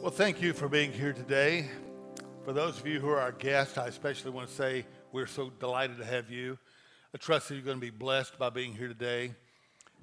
[0.00, 1.66] Well, thank you for being here today.
[2.44, 5.50] For those of you who are our guests, I especially want to say we're so
[5.58, 6.56] delighted to have you.
[7.12, 9.34] I trust that you're going to be blessed by being here today.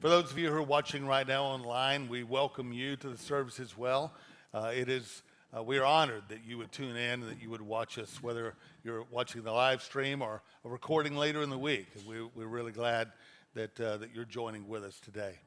[0.01, 3.17] For those of you who are watching right now online, we welcome you to the
[3.17, 4.13] service as well.
[4.53, 5.23] Uh, it is
[5.55, 8.21] uh, we are honored that you would tune in and that you would watch us,
[8.21, 8.53] whether
[8.83, 11.87] you're watching the live stream or a recording later in the week.
[12.05, 13.13] We, we're really glad
[13.53, 15.39] that, uh, that you're joining with us today.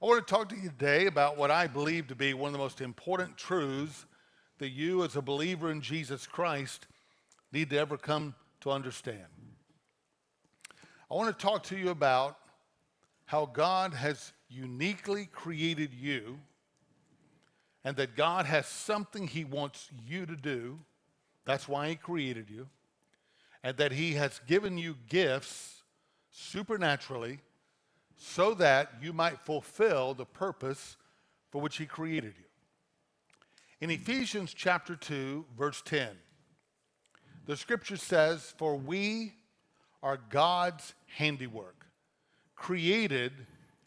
[0.00, 2.52] I want to talk to you today about what I believe to be one of
[2.52, 4.06] the most important truths
[4.58, 6.86] that you, as a believer in Jesus Christ,
[7.50, 9.26] need to ever come to understand.
[11.10, 12.38] I want to talk to you about
[13.24, 16.38] how God has uniquely created you
[17.84, 20.78] and that God has something He wants you to do.
[21.44, 22.68] That's why He created you.
[23.64, 25.82] And that He has given you gifts
[26.30, 27.40] supernaturally
[28.18, 30.96] so that you might fulfill the purpose
[31.50, 32.44] for which he created you.
[33.80, 36.08] In Ephesians chapter 2, verse 10,
[37.46, 39.34] the scripture says, For we
[40.02, 41.86] are God's handiwork,
[42.56, 43.32] created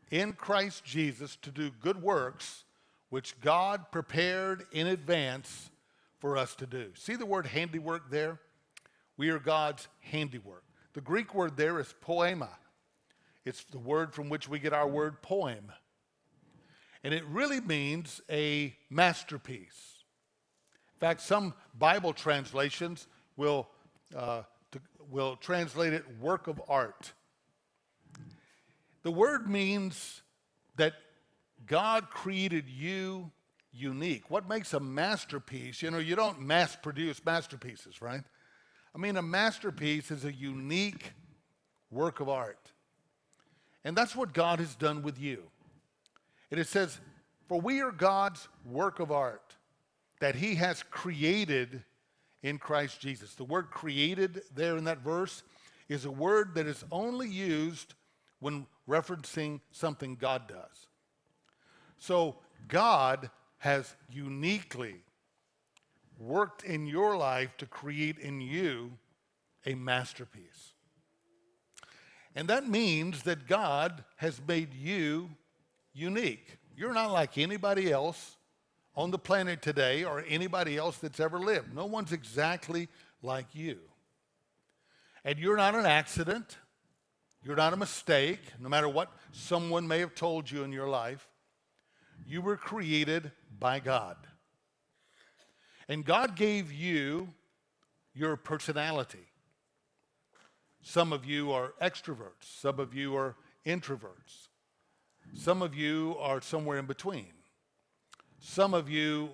[0.09, 2.63] in Christ Jesus to do good works
[3.09, 5.69] which God prepared in advance
[6.19, 6.91] for us to do.
[6.95, 8.39] See the word handiwork there?
[9.17, 10.63] We are God's handiwork.
[10.93, 12.49] The Greek word there is poema.
[13.45, 15.71] It's the word from which we get our word poem.
[17.03, 20.03] And it really means a masterpiece.
[20.95, 23.67] In fact, some Bible translations will,
[24.15, 27.13] uh, to, will translate it work of art.
[29.03, 30.21] The word means
[30.75, 30.93] that
[31.65, 33.31] God created you
[33.73, 34.29] unique.
[34.29, 35.81] What makes a masterpiece?
[35.81, 38.21] You know, you don't mass produce masterpieces, right?
[38.93, 41.13] I mean, a masterpiece is a unique
[41.89, 42.70] work of art.
[43.83, 45.43] And that's what God has done with you.
[46.51, 46.99] And it says,
[47.47, 49.55] For we are God's work of art
[50.19, 51.83] that He has created
[52.43, 53.33] in Christ Jesus.
[53.35, 55.43] The word created there in that verse
[55.89, 57.93] is a word that is only used
[58.39, 60.87] when referencing something God does.
[61.97, 62.37] So
[62.67, 64.95] God has uniquely
[66.17, 68.91] worked in your life to create in you
[69.65, 70.73] a masterpiece.
[72.35, 75.29] And that means that God has made you
[75.93, 76.57] unique.
[76.77, 78.37] You're not like anybody else
[78.95, 81.73] on the planet today or anybody else that's ever lived.
[81.73, 82.87] No one's exactly
[83.21, 83.79] like you.
[85.23, 86.57] And you're not an accident.
[87.43, 91.27] You're not a mistake, no matter what someone may have told you in your life.
[92.25, 94.15] You were created by God.
[95.89, 97.33] And God gave you
[98.13, 99.30] your personality.
[100.81, 104.49] Some of you are extroverts, some of you are introverts,
[105.33, 107.31] some of you are somewhere in between.
[108.39, 109.29] Some of you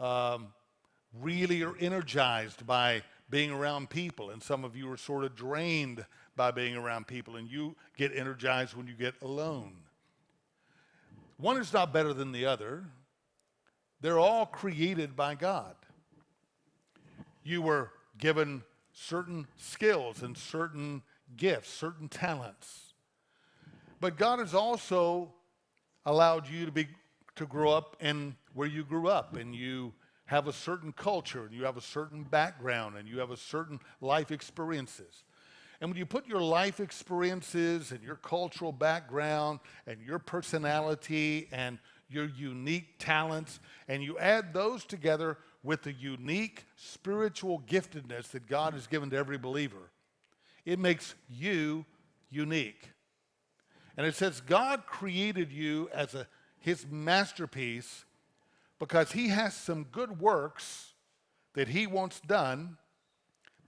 [0.00, 0.48] um,
[1.20, 6.04] really are energized by being around people, and some of you are sort of drained
[6.34, 9.74] by being around people, and you get energized when you get alone.
[11.36, 12.84] One is not better than the other.
[14.00, 15.74] They're all created by God.
[17.44, 18.62] You were given
[19.00, 21.02] certain skills and certain
[21.36, 22.94] gifts, certain talents.
[24.00, 25.32] But God has also
[26.04, 26.88] allowed you to be
[27.36, 29.92] to grow up in where you grew up and you
[30.26, 33.78] have a certain culture and you have a certain background and you have a certain
[34.00, 35.22] life experiences.
[35.80, 41.78] And when you put your life experiences and your cultural background and your personality and
[42.10, 48.74] your unique talents and you add those together with the unique spiritual giftedness that God
[48.74, 49.90] has given to every believer.
[50.64, 51.84] It makes you
[52.30, 52.90] unique.
[53.96, 56.26] And it says God created you as a,
[56.60, 58.04] his masterpiece
[58.78, 60.92] because he has some good works
[61.54, 62.78] that he wants done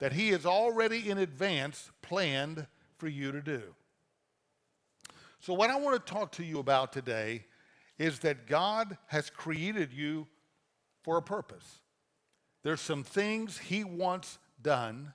[0.00, 2.66] that he has already in advance planned
[2.98, 3.62] for you to do.
[5.38, 7.44] So, what I want to talk to you about today
[7.98, 10.26] is that God has created you
[11.02, 11.80] for a purpose.
[12.62, 15.12] There's some things He wants done,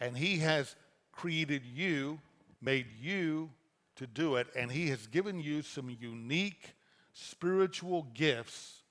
[0.00, 0.74] and He has
[1.12, 2.20] created you,
[2.60, 3.50] made you
[3.96, 6.74] to do it, and He has given you some unique
[7.12, 8.82] spiritual gifts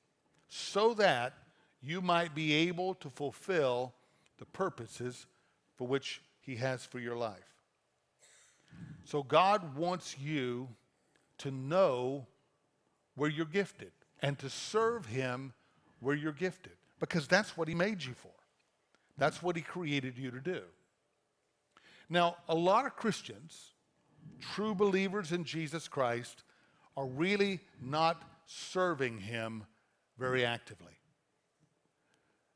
[0.48, 1.34] so that
[1.82, 3.94] you might be able to fulfill
[4.38, 5.26] the purposes
[5.76, 7.40] for which He has for your life.
[9.06, 10.70] So, God wants you
[11.40, 12.28] to know
[13.16, 13.92] where you're gifted
[14.22, 15.54] and to serve Him
[16.02, 18.32] where you're gifted because that's what He made you for.
[19.18, 20.62] That's what He created you to do.
[22.10, 23.72] Now, a lot of Christians,
[24.54, 26.44] true believers in Jesus Christ,
[26.98, 29.64] are really not serving Him
[30.18, 30.98] very actively.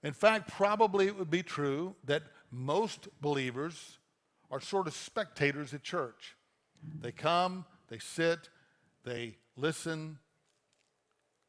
[0.03, 3.97] In fact, probably it would be true that most believers
[4.51, 6.35] are sort of spectators at church.
[7.01, 8.49] They come, they sit,
[9.03, 10.19] they listen,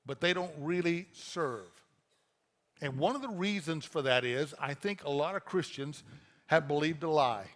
[0.06, 1.68] but they don't really serve.
[2.80, 6.04] And one of the reasons for that is I think a lot of Christians
[6.46, 7.46] have believed a lie.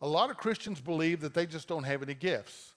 [0.00, 2.74] A lot of Christians believe that they just don't have any gifts.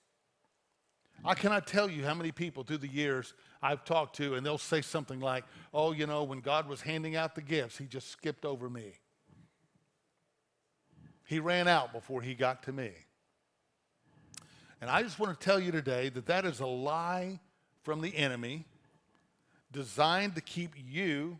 [1.23, 4.57] I cannot tell you how many people through the years I've talked to, and they'll
[4.57, 5.43] say something like,
[5.73, 8.93] Oh, you know, when God was handing out the gifts, He just skipped over me.
[11.25, 12.91] He ran out before He got to me.
[14.81, 17.39] And I just want to tell you today that that is a lie
[17.83, 18.65] from the enemy
[19.71, 21.39] designed to keep you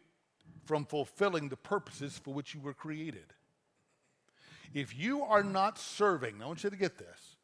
[0.66, 3.34] from fulfilling the purposes for which you were created.
[4.74, 7.38] If you are not serving, I want you to get this.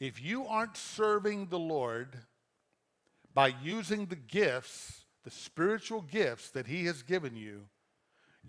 [0.00, 2.16] If you aren't serving the Lord
[3.32, 7.66] by using the gifts, the spiritual gifts that He has given you,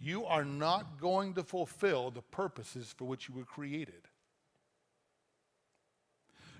[0.01, 4.09] you are not going to fulfill the purposes for which you were created.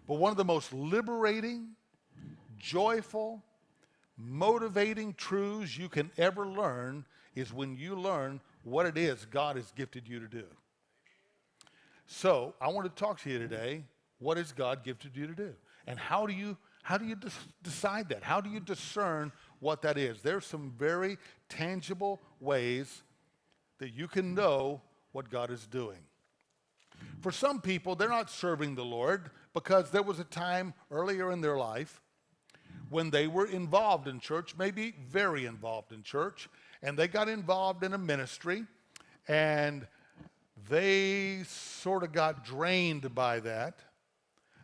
[0.07, 1.69] But one of the most liberating,
[2.57, 3.43] joyful,
[4.17, 9.71] motivating truths you can ever learn is when you learn what it is God has
[9.71, 10.45] gifted you to do.
[12.07, 13.83] So, I want to talk to you today.
[14.19, 15.53] What has God gifted you to do?
[15.87, 17.17] And how do you how do you
[17.63, 18.21] decide that?
[18.21, 20.21] How do you discern what that is?
[20.21, 21.17] There's some very
[21.49, 23.01] tangible ways
[23.79, 25.97] that you can know what God is doing.
[27.21, 31.41] For some people, they're not serving the Lord because there was a time earlier in
[31.41, 32.03] their life
[32.89, 36.49] when they were involved in church, maybe very involved in church,
[36.81, 38.65] and they got involved in a ministry
[39.27, 39.87] and
[40.69, 43.79] they sort of got drained by that.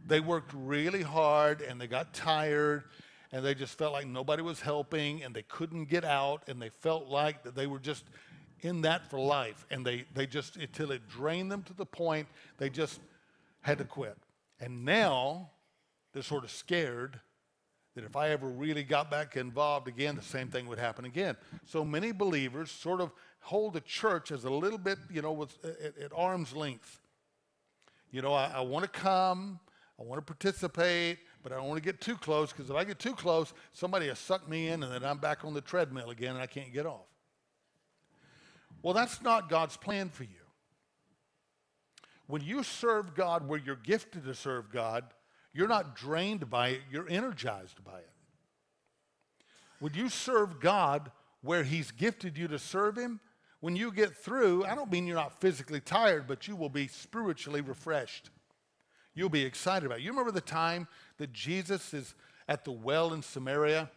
[0.06, 2.84] They worked really hard and they got tired
[3.32, 6.70] and they just felt like nobody was helping and they couldn't get out and they
[6.70, 8.06] felt like that they were just
[8.62, 12.28] in that for life and they, they just until it drained them to the point
[12.58, 13.00] they just
[13.62, 14.18] had to quit
[14.60, 15.50] and now
[16.14, 17.20] they're sort of scared
[17.96, 21.36] that if i ever really got back involved again the same thing would happen again
[21.66, 23.12] so many believers sort of
[23.42, 27.02] hold the church as a little bit, you know, with, at, at arm's length.
[28.12, 29.60] You know, I, I want to come,
[30.00, 32.84] I want to participate, but I don't want to get too close because if I
[32.84, 36.12] get too close, somebody will suck me in and then I'm back on the treadmill
[36.12, 37.08] again and I can't get off.
[38.84, 40.30] Well, that's not God's plan for you.
[42.28, 45.04] When you serve God where you're gifted to serve God,
[45.54, 48.10] you're not drained by it, you're energized by it.
[49.80, 51.12] Would you serve God
[51.42, 53.20] where He's gifted you to serve Him,
[53.62, 56.88] when you get through, I don't mean you're not physically tired, but you will be
[56.88, 58.32] spiritually refreshed.
[59.14, 60.02] You'll be excited about it.
[60.02, 60.88] You remember the time
[61.18, 62.16] that Jesus is
[62.48, 63.90] at the well in Samaria?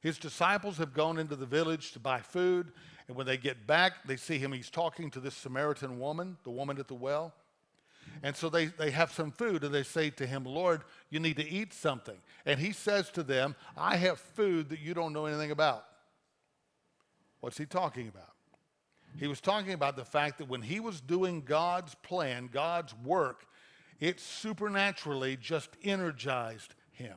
[0.00, 2.72] His disciples have gone into the village to buy food,
[3.06, 4.52] and when they get back, they see him.
[4.52, 7.34] He's talking to this Samaritan woman, the woman at the well.
[8.22, 11.36] And so they, they have some food, and they say to him, Lord, you need
[11.36, 12.16] to eat something.
[12.46, 15.84] And he says to them, I have food that you don't know anything about.
[17.40, 18.30] What's he talking about?
[19.18, 23.46] He was talking about the fact that when he was doing God's plan, God's work,
[24.00, 27.16] it supernaturally just energized him.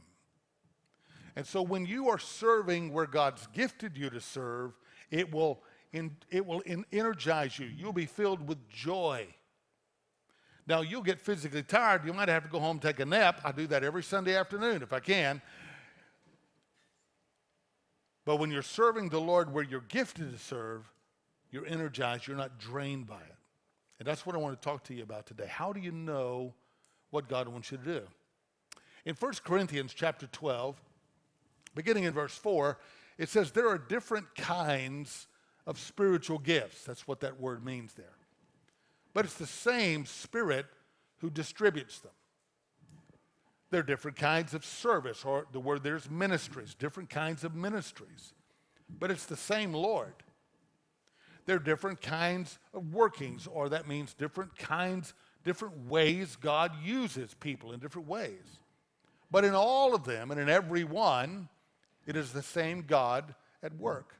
[1.36, 4.74] And so when you are serving where God's gifted you to serve,
[5.12, 5.62] it will,
[5.94, 7.68] in, it will in, energize you.
[7.68, 9.28] You'll be filled with joy.
[10.68, 12.06] Now, you'll get physically tired.
[12.06, 13.40] You might have to go home and take a nap.
[13.46, 15.42] I do that every Sunday afternoon if I can.
[18.26, 20.92] But when you're serving the Lord where you're gifted to serve,
[21.50, 23.36] you're energized, you're not drained by it.
[24.00, 25.48] And that's what I want to talk to you about today.
[25.48, 26.54] How do you know
[27.10, 28.02] what God wants you to do?
[29.06, 30.76] In 1 Corinthians chapter 12,
[31.74, 32.78] beginning in verse 4,
[33.18, 35.28] it says there are different kinds
[35.66, 36.84] of spiritual gifts.
[36.84, 38.17] That's what that word means there.
[39.18, 40.68] But it's the same Spirit
[41.22, 42.12] who distributes them.
[43.72, 48.36] There are different kinds of service, or the word there's ministries, different kinds of ministries.
[48.88, 50.14] But it's the same Lord.
[51.48, 57.34] There are different kinds of workings, or that means different kinds, different ways God uses
[57.34, 58.60] people in different ways.
[59.32, 61.50] But in all of them and in every one,
[62.06, 63.34] it is the same God
[63.64, 64.14] at work.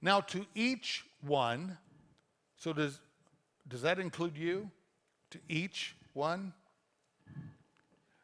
[0.00, 1.76] Now, to each one,
[2.56, 3.00] so does,
[3.68, 4.70] does that include you?
[5.30, 6.52] To each one?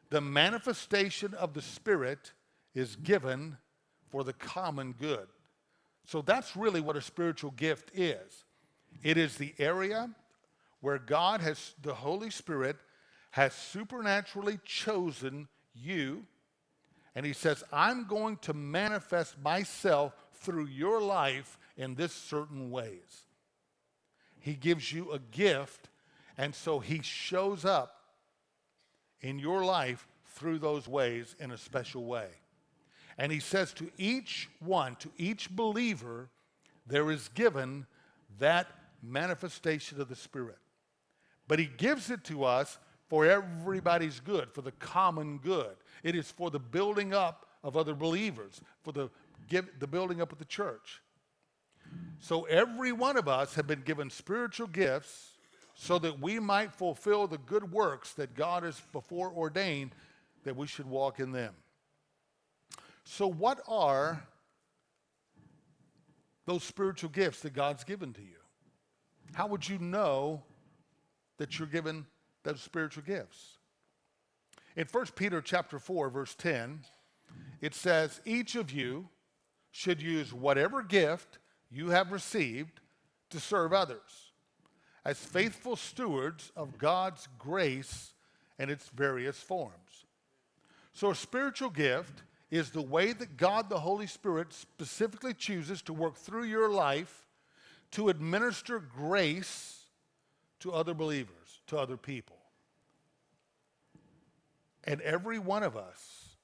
[0.09, 2.33] The manifestation of the Spirit
[2.73, 3.57] is given
[4.09, 5.27] for the common good.
[6.05, 8.45] So that's really what a spiritual gift is.
[9.03, 10.09] It is the area
[10.81, 12.77] where God has, the Holy Spirit
[13.31, 16.25] has supernaturally chosen you,
[17.15, 23.27] and He says, I'm going to manifest myself through your life in this certain ways.
[24.39, 25.89] He gives you a gift,
[26.37, 27.95] and so he shows up
[29.21, 32.27] in your life through those ways in a special way.
[33.17, 36.29] And he says to each one, to each believer,
[36.87, 37.85] there is given
[38.39, 38.67] that
[39.03, 40.57] manifestation of the Spirit.
[41.47, 42.77] But he gives it to us
[43.09, 45.75] for everybody's good, for the common good.
[46.03, 49.09] It is for the building up of other believers, for the,
[49.49, 51.01] give, the building up of the church.
[52.19, 55.37] So every one of us have been given spiritual gifts
[55.75, 59.91] so that we might fulfill the good works that God has before ordained
[60.43, 61.53] that we should walk in them.
[63.05, 64.21] So, what are
[66.45, 68.37] those spiritual gifts that God's given to you?
[69.33, 70.43] How would you know
[71.37, 72.05] that you're given
[72.43, 73.57] those spiritual gifts?
[74.75, 76.83] In 1 Peter chapter 4 verse 10,
[77.61, 79.09] it says, "Each of you
[79.71, 81.38] should use whatever gift
[81.69, 82.79] you have received
[83.29, 84.31] to serve others
[85.05, 88.13] as faithful stewards of God's grace
[88.57, 90.05] and its various forms."
[90.93, 95.93] So a spiritual gift is the way that God the Holy Spirit specifically chooses to
[95.93, 97.27] work through your life
[97.91, 99.85] to administer grace
[100.59, 102.37] to other believers, to other people.
[104.83, 106.35] And every one of us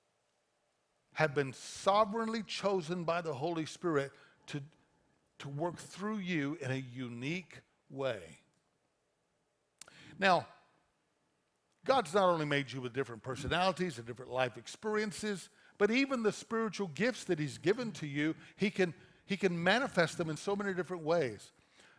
[1.13, 4.11] have been sovereignly chosen by the Holy Spirit
[4.47, 4.61] to,
[5.39, 8.21] to work through you in a unique way.
[10.19, 10.47] Now,
[11.85, 16.31] God's not only made you with different personalities and different life experiences, but even the
[16.31, 18.93] spiritual gifts that He's given to you, He can,
[19.25, 21.51] he can manifest them in so many different ways.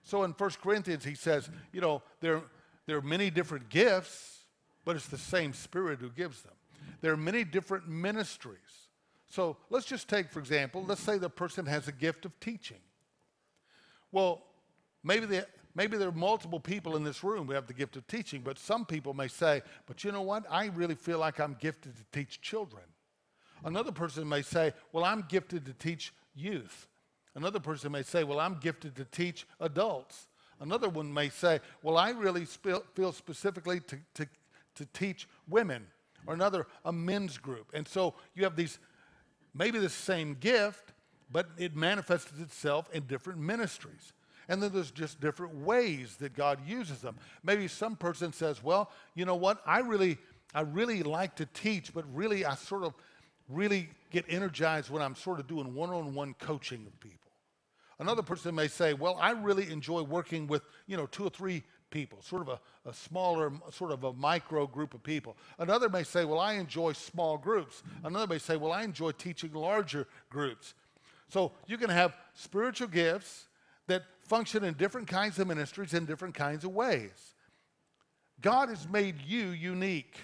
[0.02, 2.40] So in 1 Corinthians, he says, you know, there,
[2.87, 4.45] there are many different gifts,
[4.85, 6.55] but it's the same Spirit who gives them.
[7.00, 8.61] There are many different ministries.
[9.28, 12.78] So let's just take, for example, let's say the person has a gift of teaching.
[14.13, 14.43] Well,
[15.03, 15.43] maybe, they,
[15.75, 18.59] maybe there are multiple people in this room who have the gift of teaching, but
[18.59, 20.45] some people may say, but you know what?
[20.51, 22.85] I really feel like I'm gifted to teach children.
[23.65, 26.87] Another person may say, well, I'm gifted to teach youth.
[27.35, 30.29] Another person may say, well, I'm gifted to teach adults.
[30.61, 34.27] Another one may say, well, I really feel specifically to, to,
[34.77, 35.87] to teach women.
[36.27, 37.71] Or another, a men's group.
[37.75, 38.79] And so you have these,
[39.55, 40.93] maybe the same gift,
[41.30, 44.12] but it manifests itself in different ministries.
[44.49, 47.16] And then there's just different ways that God uses them.
[47.42, 49.61] Maybe some person says, well, you know what?
[49.66, 50.18] I really,
[50.54, 52.95] I really like to teach, but really I sort of
[53.49, 57.30] really get energized when I'm sort of doing one-on-one coaching of people.
[57.99, 61.62] Another person may say, well, I really enjoy working with, you know, two or three
[61.90, 65.37] people, sort of a, a, smaller, sort of a micro group of people.
[65.59, 67.83] Another may say, well, I enjoy small groups.
[68.04, 70.75] Another may say, well, I enjoy teaching larger groups.
[71.28, 73.47] So you can have spiritual gifts
[73.87, 77.35] that function in different kinds of ministries in different kinds of ways.
[78.40, 80.18] God has made you unique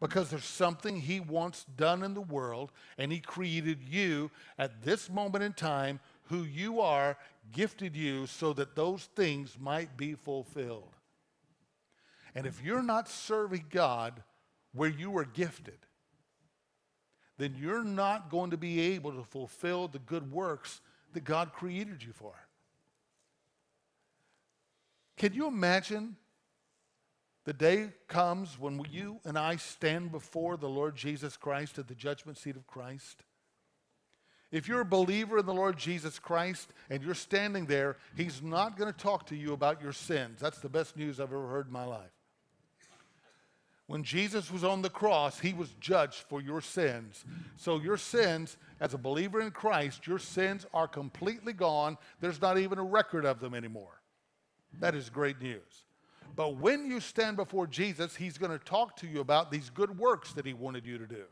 [0.00, 5.10] because there's something He wants done in the world, and He created you at this
[5.10, 7.16] moment in time who you are,
[7.52, 10.92] gifted you so that those things might be fulfilled.
[12.34, 14.22] And if you're not serving God
[14.74, 15.78] where you were gifted,
[17.38, 20.80] then you're not going to be able to fulfill the good works
[21.12, 22.34] that God created you for.
[25.16, 26.16] Can you imagine
[27.44, 31.94] the day comes when you and I stand before the Lord Jesus Christ at the
[31.94, 33.22] judgment seat of Christ?
[34.52, 38.76] If you're a believer in the Lord Jesus Christ and you're standing there, He's not
[38.76, 40.40] going to talk to you about your sins.
[40.40, 42.15] That's the best news I've ever heard in my life.
[43.86, 47.24] When Jesus was on the cross, He was judged for your sins.
[47.56, 51.96] So, your sins, as a believer in Christ, your sins are completely gone.
[52.20, 54.00] There's not even a record of them anymore.
[54.80, 55.84] That is great news.
[56.34, 59.96] But when you stand before Jesus, He's going to talk to you about these good
[59.96, 61.24] works that He wanted you to do.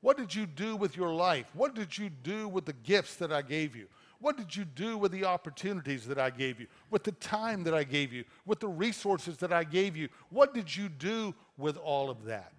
[0.00, 1.46] What did you do with your life?
[1.54, 3.86] What did you do with the gifts that I gave you?
[4.20, 6.66] What did you do with the opportunities that I gave you?
[6.90, 8.24] With the time that I gave you?
[8.46, 10.08] With the resources that I gave you?
[10.30, 12.52] What did you do with all of that?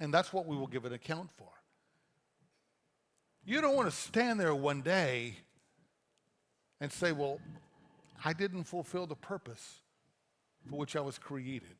[0.00, 1.48] And that's what we will give an account for.
[3.44, 5.36] You don't want to stand there one day
[6.80, 7.40] and say, Well,
[8.24, 9.80] I didn't fulfill the purpose
[10.68, 11.76] for which I was created.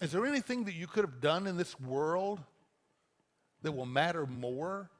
[0.00, 2.40] Is there anything that you could have done in this world
[3.62, 4.90] that will matter more?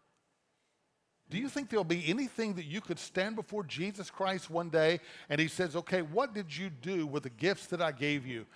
[1.30, 5.00] Do you think there'll be anything that you could stand before Jesus Christ one day
[5.28, 8.46] and he says, Okay, what did you do with the gifts that I gave you?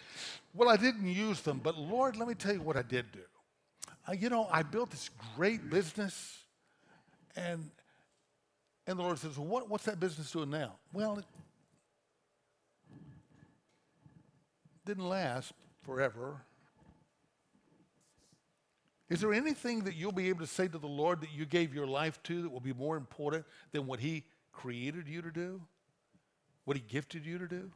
[0.55, 3.21] Well, I didn't use them, but Lord, let me tell you what I did do.
[4.09, 6.39] uh, you know, I built this great business,
[7.37, 7.71] and
[8.87, 10.73] and the Lord says, well, what, what's that business doing now?
[10.93, 11.25] Well, it
[14.85, 16.43] didn't last forever.
[19.13, 21.75] Is there anything that you'll be able to say to the Lord that you gave
[21.75, 25.61] your life to that will be more important than what He created you to do?
[26.65, 27.71] What He gifted you to do?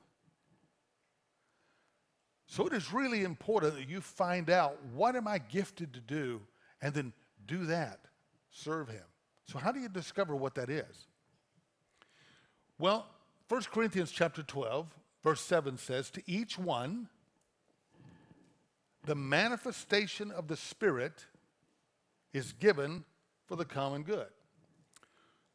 [2.47, 6.40] So it is really important that you find out what am I gifted to do
[6.81, 7.12] and then
[7.47, 8.00] do that.
[8.50, 9.05] Serve him.
[9.45, 11.07] So how do you discover what that is?
[12.78, 13.05] Well,
[13.50, 14.87] 1 Corinthians chapter 12,
[15.23, 17.11] verse 7 says, To each one,
[19.06, 21.25] the manifestation of the Spirit
[22.32, 23.04] is given
[23.46, 24.26] for the common good.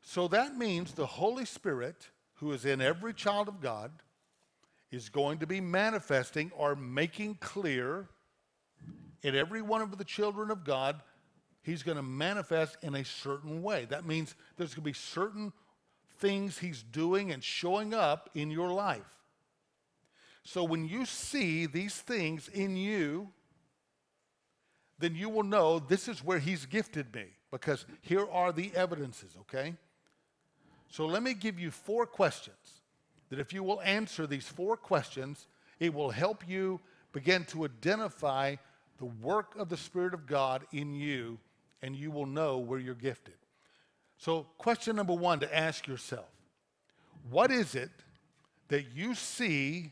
[0.02, 3.92] So that means the Holy Spirit, who is in every child of God,
[4.90, 8.10] is going to be manifesting or making clear
[9.22, 11.02] in every one of the children of God,
[11.62, 13.86] he's going to manifest in a certain way.
[13.86, 15.54] That means there's going to be certain
[16.18, 19.02] things he's doing and showing up in your life.
[20.44, 23.30] So when you see these things in you,
[25.02, 29.36] then you will know this is where he's gifted me because here are the evidences,
[29.42, 29.76] okay?
[30.90, 32.82] So let me give you four questions
[33.30, 35.48] that if you will answer these four questions,
[35.80, 36.80] it will help you
[37.14, 38.56] begin to identify
[39.00, 41.40] the work of the Spirit of God in you,
[41.82, 43.34] and you will know where you're gifted.
[44.18, 46.28] So, question number one to ask yourself
[47.30, 47.90] what is it
[48.68, 49.92] that you see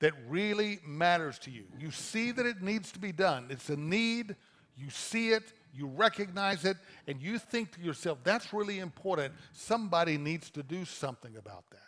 [0.00, 1.64] that really matters to you?
[1.78, 4.36] You see that it needs to be done, it's a need,
[4.76, 6.76] you see it, you recognize it,
[7.06, 9.34] and you think to yourself, that's really important.
[9.52, 11.80] Somebody needs to do something about that.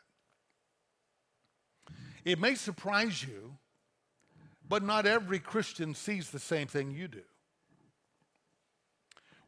[2.25, 3.57] It may surprise you,
[4.69, 7.23] but not every Christian sees the same thing you do.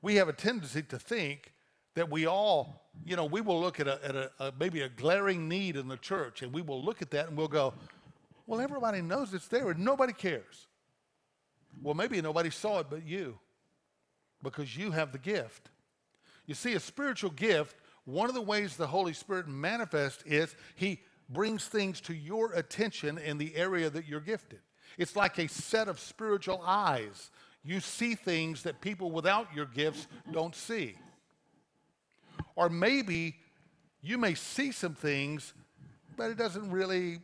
[0.02, 1.52] We have a tendency to think
[1.94, 4.88] that we all, you know, we will look at, a, at a, a, maybe a
[4.88, 7.74] glaring need in the church and we will look at that and we'll go,
[8.50, 10.66] well, everybody knows it's there and nobody cares.
[11.80, 13.38] Well, maybe nobody saw it but you
[14.42, 15.70] because you have the gift.
[16.46, 21.00] You see, a spiritual gift, one of the ways the Holy Spirit manifests is he
[21.28, 24.58] brings things to your attention in the area that you're gifted.
[24.98, 27.30] It's like a set of spiritual eyes.
[27.62, 30.96] You see things that people without your gifts don't see.
[32.56, 33.36] Or maybe
[34.02, 35.54] you may see some things,
[36.16, 37.20] but it doesn't really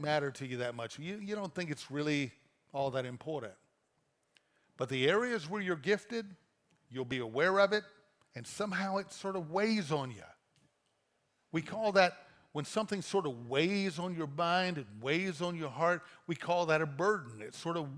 [0.00, 0.98] matter to you that much.
[0.98, 2.32] You, you don't think it's really
[2.72, 3.54] all that important.
[4.76, 6.26] But the areas where you're gifted,
[6.90, 7.82] you'll be aware of it,
[8.34, 10.22] and somehow it sort of weighs on you.
[11.50, 12.12] We call that
[12.52, 16.66] when something sort of weighs on your mind, it weighs on your heart, we call
[16.66, 17.42] that a burden.
[17.42, 17.88] It sort of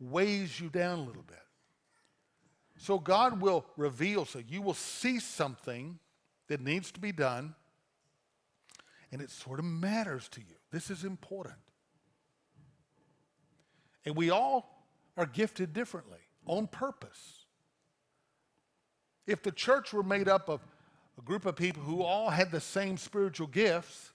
[0.00, 1.36] weighs you down a little bit.
[2.76, 5.98] So God will reveal, so you will see something
[6.48, 7.54] that needs to be done,
[9.12, 10.56] and it sort of matters to you.
[10.70, 11.56] This is important.
[14.04, 17.44] And we all are gifted differently on purpose.
[19.26, 20.60] If the church were made up of
[21.18, 24.12] a group of people who all had the same spiritual gifts,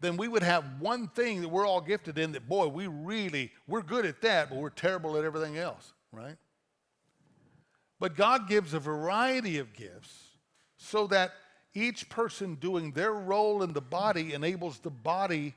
[0.00, 3.50] then we would have one thing that we're all gifted in that, boy, we really,
[3.66, 6.36] we're good at that, but we're terrible at everything else, right?
[7.98, 10.12] But God gives a variety of gifts
[10.76, 11.32] so that
[11.74, 15.54] each person doing their role in the body enables the body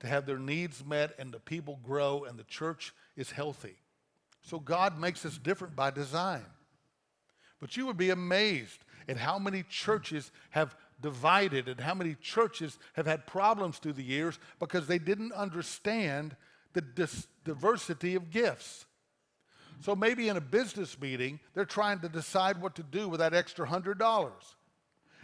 [0.00, 3.76] to have their needs met and the people grow and the church is healthy.
[4.42, 6.46] So God makes us different by design.
[7.60, 12.78] But you would be amazed at how many churches have divided and how many churches
[12.94, 16.36] have had problems through the years because they didn't understand
[16.72, 18.86] the dis- diversity of gifts.
[19.80, 23.34] So maybe in a business meeting, they're trying to decide what to do with that
[23.34, 24.56] extra hundred dollars.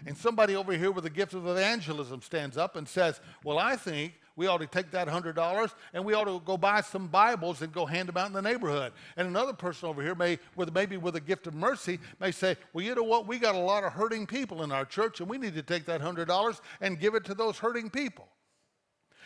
[0.06, 3.76] And somebody over here with the gift of evangelism stands up and says, Well, I
[3.76, 7.62] think we ought to take that $100 and we ought to go buy some Bibles
[7.62, 8.92] and go hand them out in the neighborhood.
[9.16, 12.56] And another person over here may, with maybe with a gift of mercy, may say,
[12.72, 13.26] well, you know what?
[13.26, 15.84] We got a lot of hurting people in our church and we need to take
[15.86, 18.28] that $100 and give it to those hurting people.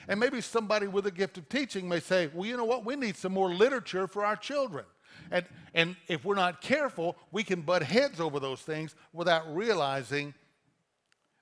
[0.08, 2.84] And maybe somebody with a gift of teaching may say, well, you know what?
[2.84, 4.84] We need some more literature for our children.
[5.30, 10.34] And, and if we're not careful, we can butt heads over those things without realizing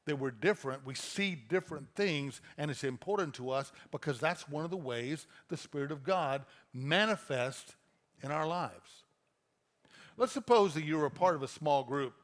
[0.07, 4.65] that we're different, we see different things, and it's important to us because that's one
[4.65, 7.75] of the ways the Spirit of God manifests
[8.23, 9.05] in our lives.
[10.17, 12.15] Let's suppose that you're a part of a small group.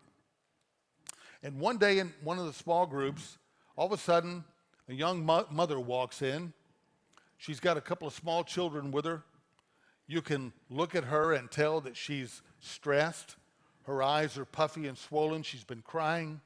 [1.43, 3.37] And one day in one of the small groups,
[3.77, 4.45] all of a sudden,
[4.89, 6.53] a young mo- mother walks in.
[7.37, 9.23] She's got a couple of small children with her.
[10.07, 13.37] You can look at her and tell that she's stressed.
[13.87, 15.43] Her eyes are puffy and swollen.
[15.43, 16.41] She's been crying.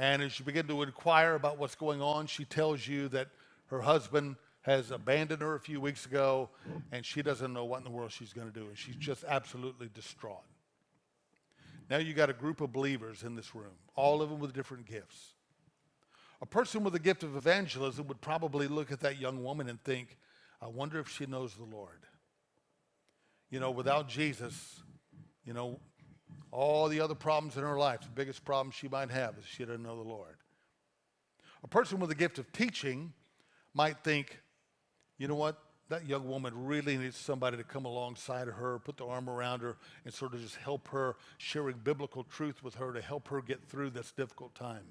[0.00, 3.28] And as you begin to inquire about what's going on, she tells you that
[3.66, 6.48] her husband has abandoned her a few weeks ago
[6.90, 8.66] and she doesn't know what in the world she's going to do.
[8.68, 10.46] And she's just absolutely distraught.
[11.90, 14.86] Now you've got a group of believers in this room, all of them with different
[14.86, 15.34] gifts.
[16.40, 19.84] A person with a gift of evangelism would probably look at that young woman and
[19.84, 20.16] think,
[20.62, 22.06] I wonder if she knows the Lord.
[23.50, 24.80] You know, without Jesus,
[25.44, 25.78] you know,
[26.52, 29.64] all the other problems in her life, the biggest problem she might have is she
[29.64, 30.36] doesn't know the Lord.
[31.62, 33.12] A person with a gift of teaching
[33.74, 34.40] might think,
[35.18, 35.58] you know what?
[35.88, 39.60] That young woman really needs somebody to come alongside of her, put the arm around
[39.60, 43.42] her, and sort of just help her, sharing biblical truth with her to help her
[43.42, 44.84] get through this difficult time.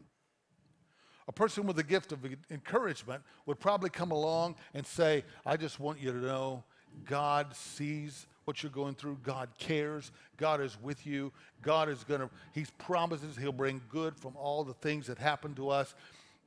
[1.28, 2.20] A person with a gift of
[2.50, 6.64] encouragement would probably come along and say, I just want you to know
[7.06, 9.16] God sees what you're going through.
[9.22, 10.12] God cares.
[10.36, 11.32] God is with you.
[11.62, 15.54] God is going to, He promises He'll bring good from all the things that happen
[15.54, 15.94] to us.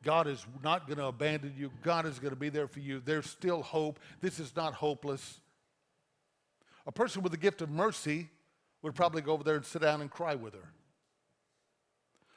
[0.03, 1.71] God is not going to abandon you.
[1.85, 3.01] God is going to be there for you.
[3.05, 4.01] There's still hope.
[4.21, 5.39] This is not hopeless.
[6.89, 8.29] A person with the gift of mercy
[8.83, 10.73] would probably go over there and sit down and cry with her.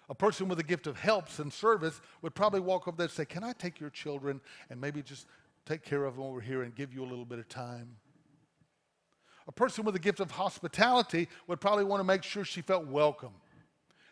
[0.09, 3.11] A person with a gift of helps and service would probably walk over there and
[3.11, 5.25] say, Can I take your children and maybe just
[5.65, 7.95] take care of them over here and give you a little bit of time?
[9.47, 12.87] A person with a gift of hospitality would probably want to make sure she felt
[12.87, 13.33] welcome.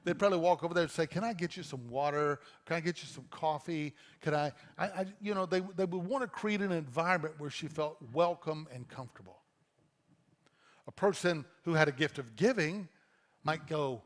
[0.03, 2.39] They'd probably walk over there and say, Can I get you some water?
[2.65, 3.93] Can I get you some coffee?
[4.21, 7.49] Can I, I, I you know, they, they would want to create an environment where
[7.49, 9.37] she felt welcome and comfortable.
[10.87, 12.89] A person who had a gift of giving
[13.43, 14.01] might go,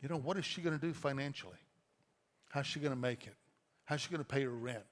[0.00, 1.58] You know, what is she going to do financially?
[2.50, 3.34] How's she going to make it?
[3.84, 4.84] How's she going to pay her rent?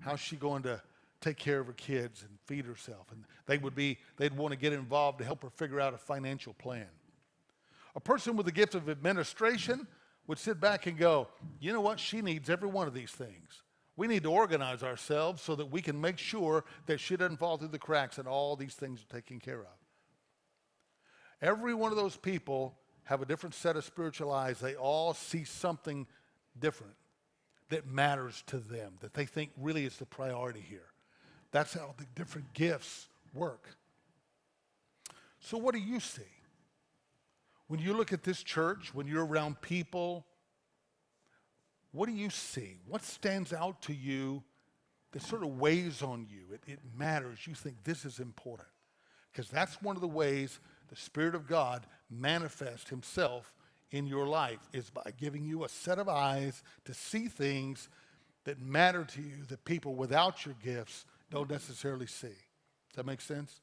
[0.00, 0.82] How's she going to
[1.20, 3.06] take care of her kids and feed herself.
[3.10, 5.98] And they would be, they'd want to get involved to help her figure out a
[5.98, 6.86] financial plan.
[7.96, 9.86] A person with the gift of administration
[10.26, 11.28] would sit back and go,
[11.58, 11.98] you know what?
[11.98, 13.62] She needs every one of these things.
[13.96, 17.56] We need to organize ourselves so that we can make sure that she doesn't fall
[17.56, 19.66] through the cracks and all these things are taken care of.
[21.42, 24.60] Every one of those people have a different set of spiritual eyes.
[24.60, 26.06] They all see something
[26.58, 26.94] different
[27.70, 30.87] that matters to them, that they think really is the priority here.
[31.50, 33.76] That's how the different gifts work.
[35.40, 36.22] So, what do you see?
[37.68, 40.24] When you look at this church, when you're around people,
[41.92, 42.78] what do you see?
[42.86, 44.42] What stands out to you
[45.12, 46.54] that sort of weighs on you?
[46.54, 47.46] It, it matters.
[47.46, 48.68] You think this is important.
[49.32, 53.52] Because that's one of the ways the Spirit of God manifests Himself
[53.90, 57.88] in your life is by giving you a set of eyes to see things
[58.44, 62.28] that matter to you that people without your gifts don't necessarily see.
[62.28, 63.60] Does that make sense?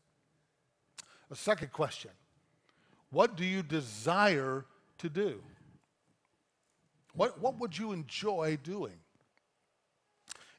[1.31, 2.11] A second question
[3.09, 4.65] What do you desire
[4.99, 5.41] to do?
[7.13, 8.97] What, what would you enjoy doing?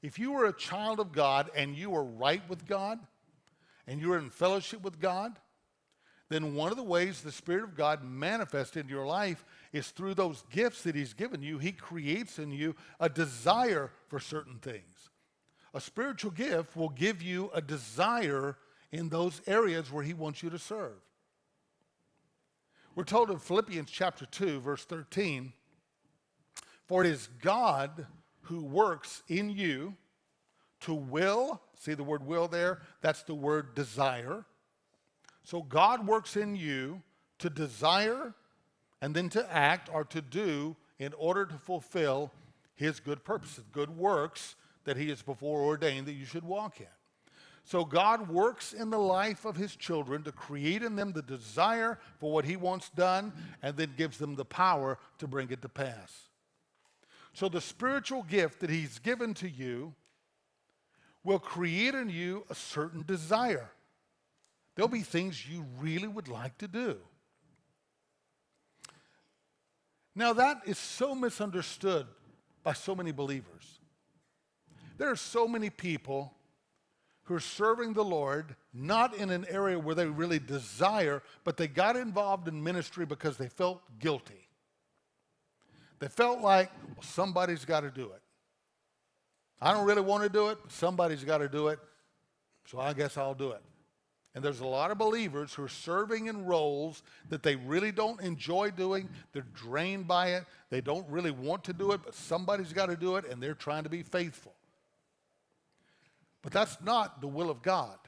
[0.02, 2.98] If you were a child of God and you were right with God
[3.86, 5.38] and you were in fellowship with God,
[6.28, 10.14] then one of the ways the Spirit of God manifests in your life is through
[10.14, 11.58] those gifts that He's given you.
[11.58, 15.10] He creates in you a desire for certain things.
[15.76, 18.56] A spiritual gift will give you a desire
[18.92, 20.96] in those areas where he wants you to serve.
[22.94, 25.52] We're told in Philippians chapter 2, verse 13,
[26.86, 28.06] for it is God
[28.44, 29.94] who works in you
[30.80, 32.80] to will, see the word will there?
[33.02, 34.46] That's the word desire.
[35.44, 37.02] So God works in you
[37.38, 38.32] to desire
[39.02, 42.32] and then to act or to do in order to fulfill
[42.76, 44.54] his good purposes, good works
[44.86, 46.86] that he has before ordained that you should walk in.
[47.64, 51.98] So God works in the life of his children to create in them the desire
[52.18, 55.68] for what he wants done and then gives them the power to bring it to
[55.68, 56.28] pass.
[57.34, 59.94] So the spiritual gift that he's given to you
[61.24, 63.68] will create in you a certain desire.
[64.76, 66.98] There'll be things you really would like to do.
[70.14, 72.06] Now, that is so misunderstood
[72.62, 73.75] by so many believers.
[74.98, 76.32] There are so many people
[77.24, 81.66] who are serving the Lord not in an area where they really desire, but they
[81.66, 84.48] got involved in ministry because they felt guilty.
[85.98, 88.22] They felt like well, somebody's got to do it.
[89.60, 91.78] I don't really want to do it, but somebody's got to do it,
[92.66, 93.62] so I guess I'll do it.
[94.34, 98.20] And there's a lot of believers who are serving in roles that they really don't
[98.20, 99.08] enjoy doing.
[99.32, 100.44] They're drained by it.
[100.68, 103.54] They don't really want to do it, but somebody's got to do it, and they're
[103.54, 104.55] trying to be faithful.
[106.46, 107.98] But that's not the will of God.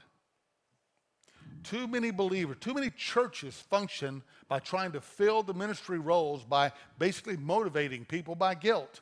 [1.63, 6.71] Too many believers, too many churches function by trying to fill the ministry roles by
[6.97, 9.01] basically motivating people by guilt.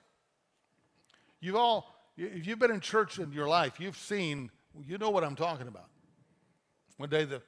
[1.40, 4.50] You've all, if you've been in church in your life, you've seen,
[4.88, 5.90] you know what I'm talking about.
[6.98, 7.44] One day the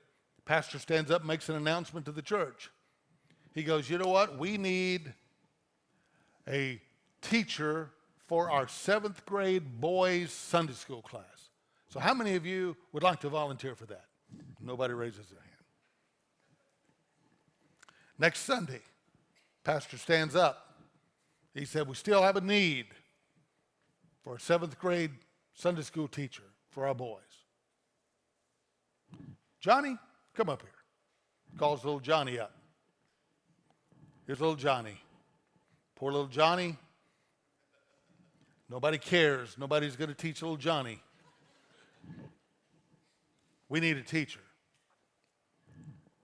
[0.46, 2.70] pastor stands up and makes an announcement to the church.
[3.56, 4.38] He goes, You know what?
[4.38, 5.12] We need
[6.48, 6.80] a
[7.24, 7.90] teacher
[8.28, 11.39] for our seventh grade boys Sunday school class.
[11.90, 14.06] So, how many of you would like to volunteer for that?
[14.62, 15.50] Nobody raises their hand.
[18.20, 18.82] Next Sunday,
[19.64, 20.76] pastor stands up.
[21.54, 22.86] He said, We still have a need
[24.24, 25.12] for a seventh grade
[25.54, 27.22] Sunday school teacher for our boys.
[29.60, 29.98] Johnny,
[30.36, 30.72] come up here.
[31.58, 32.54] Calls little Johnny up.
[34.28, 34.96] Here's little Johnny.
[35.96, 36.78] Poor little Johnny.
[38.70, 39.58] Nobody cares.
[39.58, 41.02] Nobody's going to teach little Johnny.
[43.70, 44.40] We need a teacher.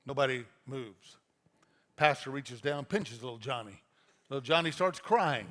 [0.06, 1.18] Nobody moves.
[1.96, 3.82] Pastor reaches down, pinches little Johnny.
[4.30, 5.48] Little Johnny starts crying.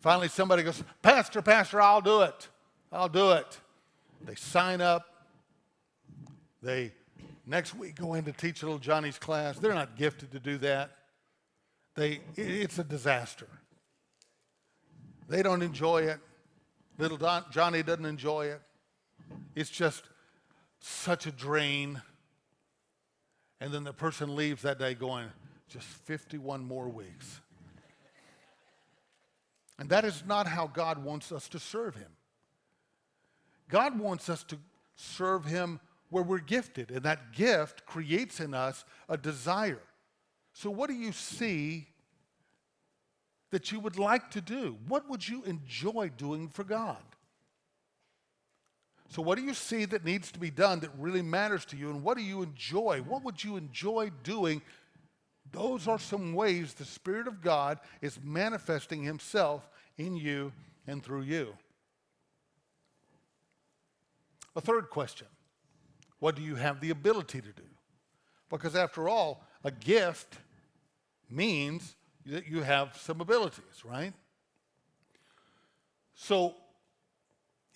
[0.00, 2.48] Finally, somebody goes, Pastor, Pastor, I'll do it.
[2.92, 3.60] I'll do it.
[4.24, 5.24] They sign up.
[6.62, 6.92] They
[7.46, 9.58] next week go in to teach little Johnny's class.
[9.58, 10.92] They're not gifted to do that.
[11.94, 13.48] They, it's a disaster.
[15.28, 16.18] They don't enjoy it.
[16.98, 18.60] Little Don, Johnny doesn't enjoy it.
[19.54, 20.04] It's just
[20.80, 22.00] such a drain.
[23.60, 25.28] And then the person leaves that day going,
[25.68, 27.40] just 51 more weeks.
[29.78, 32.10] And that is not how God wants us to serve Him.
[33.68, 34.58] God wants us to
[34.94, 39.82] serve Him where we're gifted, and that gift creates in us a desire.
[40.52, 41.88] So, what do you see
[43.50, 44.76] that you would like to do?
[44.88, 47.02] What would you enjoy doing for God?
[49.08, 51.90] So, what do you see that needs to be done that really matters to you,
[51.90, 53.02] and what do you enjoy?
[53.06, 54.62] What would you enjoy doing?
[55.52, 60.52] Those are some ways the Spirit of God is manifesting Himself in you
[60.86, 61.54] and through you.
[64.56, 65.28] A third question
[66.18, 67.62] What do you have the ability to do?
[68.50, 70.38] Because, after all, a gift
[71.30, 74.12] means that you have some abilities, right?
[76.14, 76.54] So,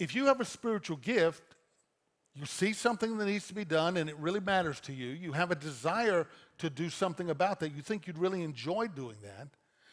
[0.01, 1.43] if you have a spiritual gift,
[2.35, 5.33] you see something that needs to be done and it really matters to you, you
[5.33, 6.27] have a desire
[6.59, 9.49] to do something about that, you think you'd really enjoy doing that,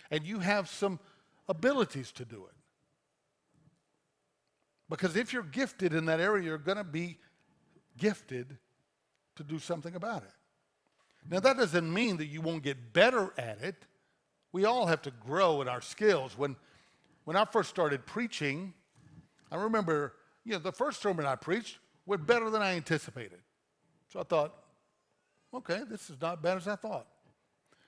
[0.09, 0.99] and you have some
[1.49, 2.55] abilities to do it.
[4.89, 7.17] Because if you're gifted in that area, you're going to be
[7.97, 8.57] gifted
[9.35, 10.31] to do something about it.
[11.29, 13.75] Now, that doesn't mean that you won't get better at it.
[14.53, 16.37] We all have to grow in our skills.
[16.37, 16.55] When,
[17.25, 18.73] when I first started preaching,
[19.51, 23.39] I remember, you know, the first sermon I preached went better than I anticipated.
[24.11, 24.53] So I thought,
[25.53, 27.07] okay, this is not bad as I thought.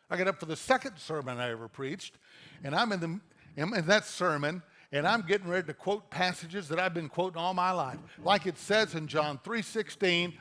[0.09, 2.15] I get up for the second sermon I ever preached,
[2.63, 3.19] and I'm in, the,
[3.57, 7.53] in that sermon, and I'm getting ready to quote passages that I've been quoting all
[7.53, 10.33] my life, like it says in John 3:16,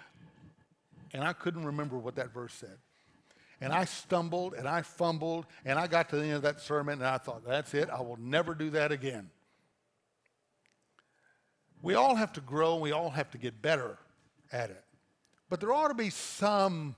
[1.12, 2.78] and I couldn't remember what that verse said.
[3.60, 7.00] And I stumbled and I fumbled, and I got to the end of that sermon,
[7.00, 9.30] and I thought, that's it, I will never do that again.
[11.82, 13.98] We all have to grow, we all have to get better
[14.52, 14.84] at it.
[15.48, 16.96] But there ought to be some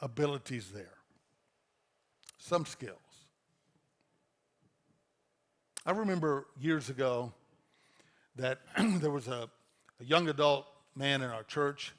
[0.00, 0.98] abilities there,
[2.38, 2.98] some skills.
[5.84, 7.32] I remember years ago
[8.36, 9.48] that there was a,
[10.00, 11.94] a, young adult man in our church,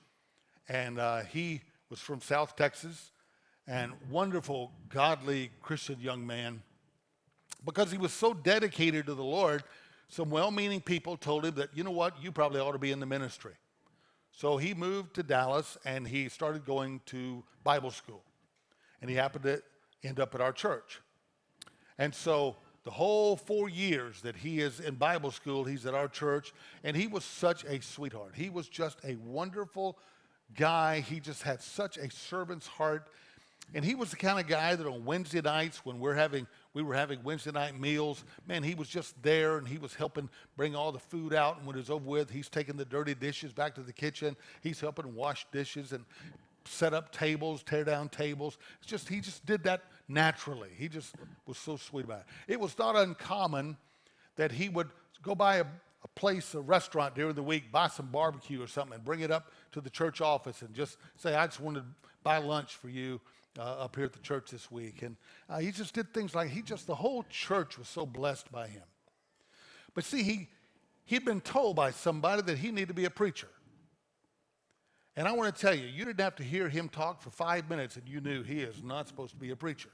[0.67, 3.11] and uh, he was from South Texas,
[3.65, 6.61] and wonderful, godly Christian young man.
[7.65, 9.63] Because he was so dedicated to the Lord,
[10.09, 12.91] some well meaning people told him that, you know what, you probably ought to be
[12.91, 13.53] in the ministry.
[14.31, 18.23] So he moved to Dallas and he started going to Bible school.
[19.01, 19.61] And he happened to
[20.03, 21.01] end up at our church.
[21.97, 26.07] And so the whole four years that he is in Bible school, he's at our
[26.07, 26.53] church.
[26.83, 28.33] And he was such a sweetheart.
[28.35, 29.97] He was just a wonderful
[30.55, 31.01] guy.
[31.01, 33.07] He just had such a servant's heart.
[33.73, 36.83] And he was the kind of guy that on Wednesday nights when we're having we
[36.83, 38.23] were having Wednesday night meals.
[38.47, 41.57] Man, he was just there and he was helping bring all the food out.
[41.57, 44.37] And when it was over with, he's taking the dirty dishes back to the kitchen.
[44.61, 46.05] He's helping wash dishes and
[46.65, 48.59] set up tables, tear down tables.
[48.77, 50.69] It's just he just did that naturally.
[50.77, 51.15] He just
[51.47, 52.25] was so sweet about it.
[52.47, 53.75] It was not uncommon
[54.35, 54.91] that he would
[55.23, 55.65] go by a,
[56.03, 59.31] a place, a restaurant during the week, buy some barbecue or something, and bring it
[59.31, 61.85] up to the church office and just say, "I just wanted to
[62.21, 63.19] buy lunch for you."
[63.57, 65.01] Uh, up here at the church this week.
[65.01, 65.15] And
[65.49, 68.67] uh, he just did things like he just, the whole church was so blessed by
[68.67, 68.83] him.
[69.93, 70.47] But see, he,
[71.05, 73.49] he'd been told by somebody that he needed to be a preacher.
[75.15, 77.69] And I want to tell you, you didn't have to hear him talk for five
[77.69, 79.89] minutes and you knew he is not supposed to be a preacher.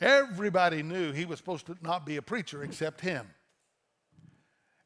[0.00, 3.28] Everybody knew he was supposed to not be a preacher except him.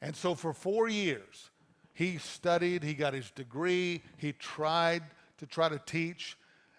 [0.02, 1.50] And so for four years,
[1.94, 5.02] he studied, he got his degree, he tried
[5.38, 6.36] to try to teach.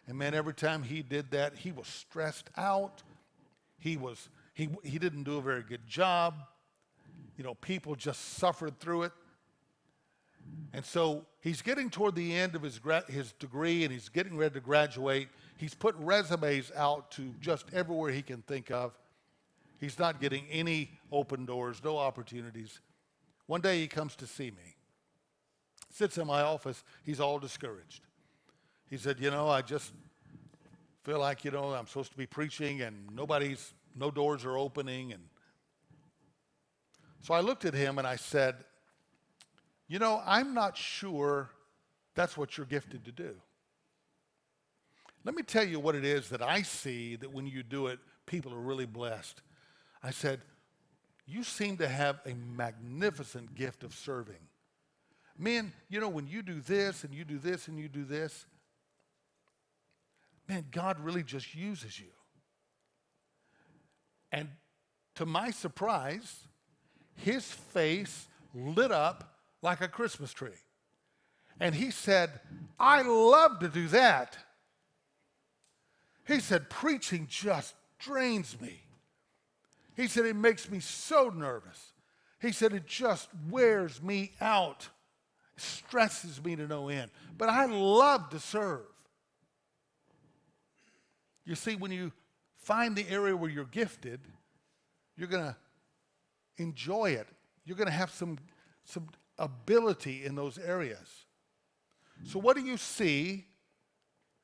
[0.10, 3.04] And man, every time he did that, he was stressed out.
[3.78, 6.34] He was he he didn't do a very good job.
[7.38, 9.12] You know, people just suffered through it.
[10.74, 14.56] And so he's getting toward the end of his, his degree and he's getting ready
[14.56, 15.30] to graduate.
[15.58, 18.98] He's put resumes out to just everywhere he can think of.
[19.80, 22.80] He's not getting any open doors, no opportunities.
[23.45, 24.76] One day he comes to see me.
[25.91, 28.02] Sits in my office, he's all discouraged.
[28.89, 29.91] He said, You know, I just
[31.04, 35.13] feel like, you know, I'm supposed to be preaching and nobody's, no doors are opening.
[35.13, 35.23] And
[37.21, 38.56] so I looked at him and I said,
[39.89, 41.49] you know, I'm not sure
[42.13, 43.36] that's what you're gifted to do.
[45.25, 47.99] Let me tell you what it is that I see that when you do it,
[48.25, 49.41] people are really blessed.
[50.02, 50.41] I said,
[51.25, 54.47] You seem to have a magnificent gift of serving.
[55.38, 58.45] Men, you know, when you do this and you do this and you do this,
[60.50, 62.08] man, God really just uses you.
[64.32, 64.50] And
[65.16, 66.48] to my surprise,
[67.16, 70.50] his face lit up like a Christmas tree.
[71.60, 72.32] And he said,
[72.80, 74.38] I love to do that.
[76.28, 78.82] He said, preaching just drains me.
[79.96, 81.92] He said, it makes me so nervous.
[82.42, 84.88] He said, it just wears me out,
[85.58, 87.12] it stresses me to no end.
[87.38, 88.86] But I love to serve.
[91.50, 92.12] You see, when you
[92.58, 94.20] find the area where you're gifted,
[95.18, 95.56] you're going to
[96.58, 97.28] enjoy it.
[97.66, 98.38] You're going to have some,
[98.86, 99.08] some
[99.40, 101.26] ability in those areas.
[102.24, 103.48] So, what do you see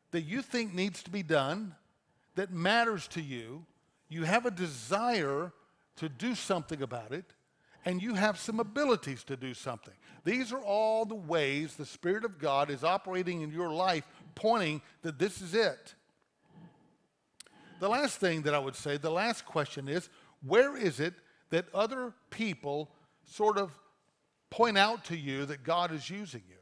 [0.09, 1.75] that you think needs to be done
[2.33, 3.67] that matters to you?
[4.09, 5.53] You have a desire
[5.97, 7.25] to do something about it,
[7.85, 9.93] and you have some abilities to do something.
[10.23, 14.81] These are all the ways the Spirit of God is operating in your life, pointing
[15.03, 15.93] that this is it.
[17.85, 20.09] The last thing that I would say, the last question is
[20.41, 21.13] where is it
[21.51, 22.89] that other people
[23.25, 23.77] sort of
[24.49, 26.55] point out to you that God is using you.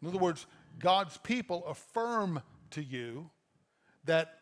[0.00, 0.46] In other words,
[0.78, 2.40] God's people affirm
[2.70, 3.30] to you
[4.04, 4.38] that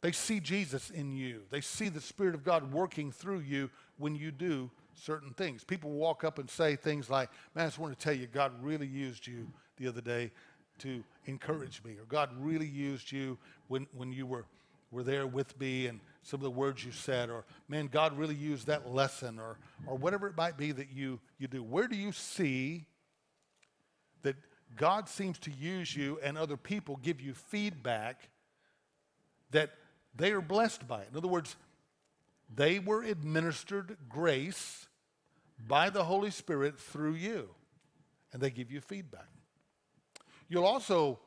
[0.00, 1.42] they see Jesus in you.
[1.50, 5.64] They see the Spirit of God working through you when you do certain things.
[5.64, 8.52] People walk up and say things like, Man, I just want to tell you, God
[8.62, 10.32] really used you the other day
[10.78, 13.36] to encourage me, or God really used you
[13.68, 14.46] when, when you were,
[14.92, 18.36] were there with me and some of the words you said, or man, God really
[18.36, 21.62] used that lesson, or, or whatever it might be that you, you do.
[21.64, 22.86] Where do you see
[24.22, 24.36] that
[24.76, 28.28] God seems to use you and other people give you feedback
[29.50, 29.70] that
[30.14, 31.08] they are blessed by it?
[31.10, 31.56] In other words,
[32.54, 34.86] they were administered grace
[35.66, 37.48] by the Holy Spirit through you,
[38.32, 39.28] and they give you feedback.
[40.48, 41.18] You'll also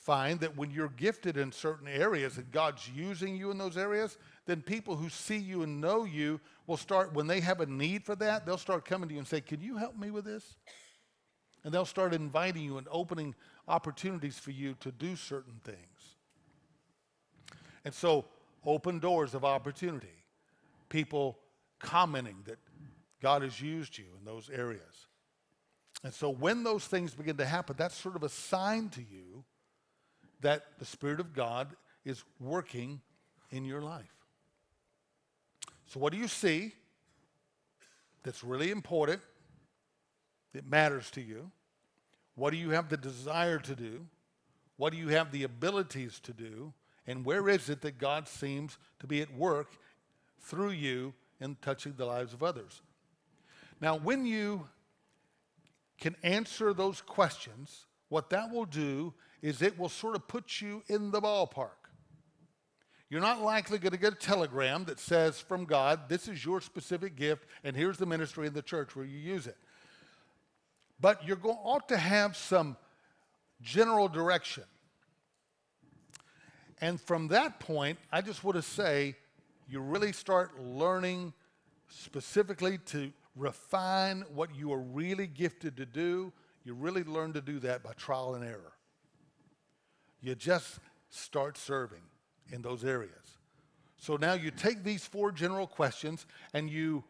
[0.00, 4.16] find that when you're gifted in certain areas and God's using you in those areas,
[4.46, 8.04] then people who see you and know you will start, when they have a need
[8.04, 10.56] for that, they'll start coming to you and say, Can you help me with this?
[11.62, 13.34] And they'll start inviting you and opening
[13.68, 16.16] opportunities for you to do certain things.
[17.84, 18.24] And so,
[18.64, 20.08] open doors of opportunity.
[20.88, 21.38] People
[21.78, 22.58] commenting that
[23.20, 25.06] God has used you in those areas.
[26.02, 29.44] And so, when those things begin to happen, that's sort of a sign to you
[30.40, 31.74] that the Spirit of God
[32.04, 33.00] is working
[33.50, 34.14] in your life.
[35.86, 36.72] So, what do you see
[38.22, 39.20] that's really important,
[40.52, 41.50] that matters to you?
[42.34, 44.06] What do you have the desire to do?
[44.76, 46.72] What do you have the abilities to do?
[47.06, 49.76] And where is it that God seems to be at work
[50.40, 52.82] through you in touching the lives of others?
[53.80, 54.68] Now, when you
[55.98, 59.12] can answer those questions, what that will do
[59.42, 61.70] is it will sort of put you in the ballpark.
[63.08, 66.60] You're not likely going to get a telegram that says from God, this is your
[66.60, 69.56] specific gift, and here's the ministry in the church where you use it.
[71.00, 72.76] But you're ought to have some
[73.60, 74.64] general direction.
[76.80, 79.16] And from that point, I just want to say,
[79.68, 81.32] you really start learning
[81.88, 86.32] specifically to refine what you are really gifted to do.
[86.64, 88.72] You really learn to do that by trial and error.
[90.22, 92.02] You just start serving
[92.52, 93.38] in those areas.
[93.98, 97.04] So now you take these four general questions and you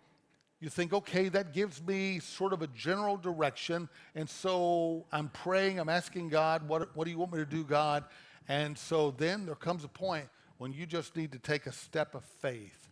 [0.61, 3.88] you think, okay, that gives me sort of a general direction.
[4.14, 7.64] And so I'm praying, I'm asking God, what, what do you want me to do,
[7.64, 8.04] God?
[8.46, 12.14] And so then there comes a point when you just need to take a step
[12.14, 12.88] of faith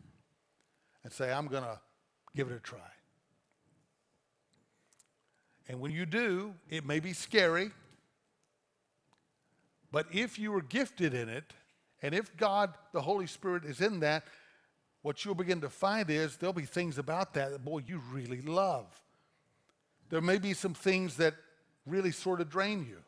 [1.05, 1.79] and say, I'm going to
[2.35, 2.79] give it a try.
[5.69, 7.71] And when you do, it may be scary,
[9.91, 11.53] but if you are gifted in it,
[12.03, 14.25] and if God, the Holy Spirit, is in that,
[15.03, 18.41] what you'll begin to find is there'll be things about that that, boy, you really
[18.43, 18.87] love.
[20.11, 21.35] There may be some things that
[21.87, 22.99] really sort of drain you.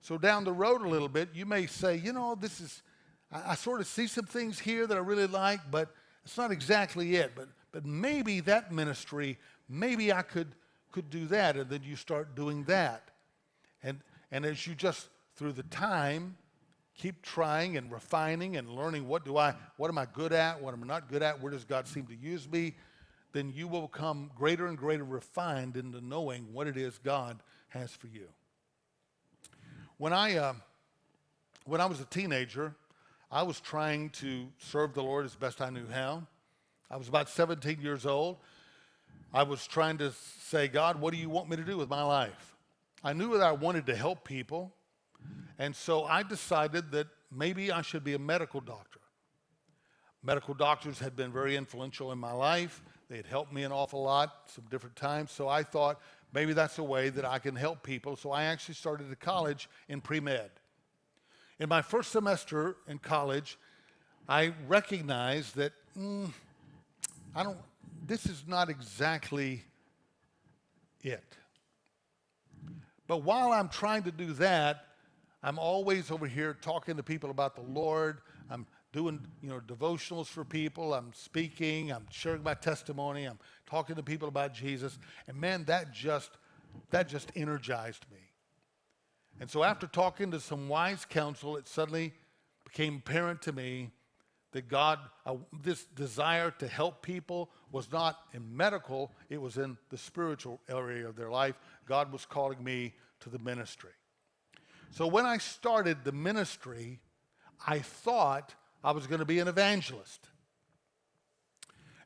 [0.00, 2.82] So down the road a little bit, you may say, you know, this is,
[3.32, 5.90] I, I sort of see some things here that I really like, but
[6.24, 7.32] it's not exactly it.
[7.34, 10.48] But, but maybe that ministry, maybe I could,
[10.92, 11.56] could do that.
[11.56, 13.08] And then you start doing that.
[13.82, 15.08] And, and as you just,
[15.38, 16.36] through the time,
[16.96, 20.74] keep trying and refining and learning what do I, what am I good at, what
[20.74, 22.74] am I not good at, where does God seem to use me,
[23.32, 27.92] then you will become greater and greater refined into knowing what it is God has
[27.92, 28.26] for you.
[29.96, 30.54] When I, uh,
[31.64, 32.74] when I was a teenager,
[33.30, 36.26] I was trying to serve the Lord as best I knew how.
[36.90, 38.38] I was about 17 years old.
[39.32, 42.02] I was trying to say, God, what do you want me to do with my
[42.02, 42.56] life?
[43.04, 44.72] I knew that I wanted to help people.
[45.58, 49.00] And so I decided that maybe I should be a medical doctor.
[50.22, 52.82] Medical doctors had been very influential in my life.
[53.08, 55.30] They had helped me an awful lot some different times.
[55.30, 56.00] So I thought
[56.32, 58.16] maybe that's a way that I can help people.
[58.16, 60.50] So I actually started a college in pre med.
[61.58, 63.58] In my first semester in college,
[64.28, 66.30] I recognized that mm,
[67.34, 67.58] I don't,
[68.06, 69.62] this is not exactly
[71.02, 71.36] it.
[73.06, 74.84] But while I'm trying to do that,
[75.42, 78.18] I'm always over here talking to people about the Lord.
[78.50, 80.94] I'm doing, you know, devotionals for people.
[80.94, 81.92] I'm speaking.
[81.92, 83.24] I'm sharing my testimony.
[83.24, 84.98] I'm talking to people about Jesus.
[85.26, 86.30] And man, that just
[86.90, 88.18] that just energized me.
[89.40, 92.12] And so after talking to some wise counsel, it suddenly
[92.64, 93.90] became apparent to me
[94.52, 99.76] that God, uh, this desire to help people was not in medical, it was in
[99.90, 101.58] the spiritual area of their life.
[101.86, 103.90] God was calling me to the ministry.
[104.90, 107.00] So when I started the ministry,
[107.66, 110.28] I thought I was going to be an evangelist.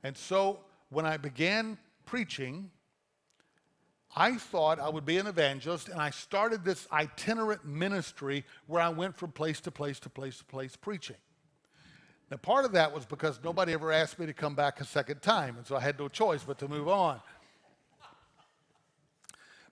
[0.02, 0.60] And so
[0.90, 2.70] when I began preaching,
[4.14, 8.90] I thought I would be an evangelist, and I started this itinerant ministry where I
[8.90, 11.16] went from place to place to place to place preaching.
[12.30, 15.22] Now, part of that was because nobody ever asked me to come back a second
[15.22, 17.20] time, and so I had no choice but to move on.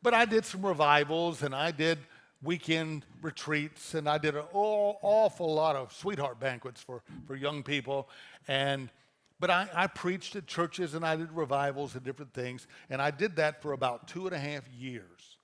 [0.03, 1.99] But I did some revivals, and I did
[2.43, 8.09] weekend retreats, and I did an awful lot of sweetheart banquets for, for young people.
[8.49, 8.91] And
[9.39, 13.11] but I, I preached at churches and I did revivals and different things, and I
[13.11, 15.39] did that for about two and a half years.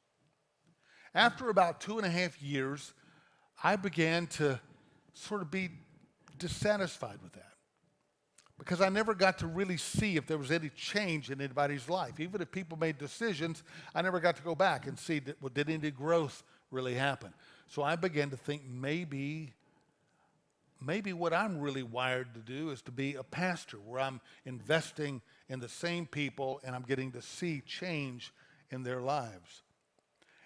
[1.14, 2.92] After about two and a half years,
[3.64, 4.60] I began to
[5.14, 5.70] sort of be
[6.38, 7.54] dissatisfied with that
[8.58, 12.20] because I never got to really see if there was any change in anybody's life.
[12.20, 13.62] Even if people made decisions,
[13.94, 16.42] I never got to go back and see that, well, did any growth
[16.76, 17.32] really happen.
[17.68, 19.54] So I began to think maybe,
[20.80, 25.22] maybe what I'm really wired to do is to be a pastor where I'm investing
[25.48, 28.32] in the same people and I'm getting to see change
[28.70, 29.62] in their lives.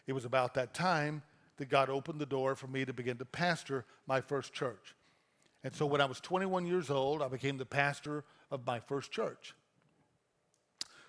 [0.07, 1.23] It was about that time
[1.57, 4.95] that God opened the door for me to begin to pastor my first church.
[5.63, 9.11] And so when I was 21 years old, I became the pastor of my first
[9.13, 9.55] church.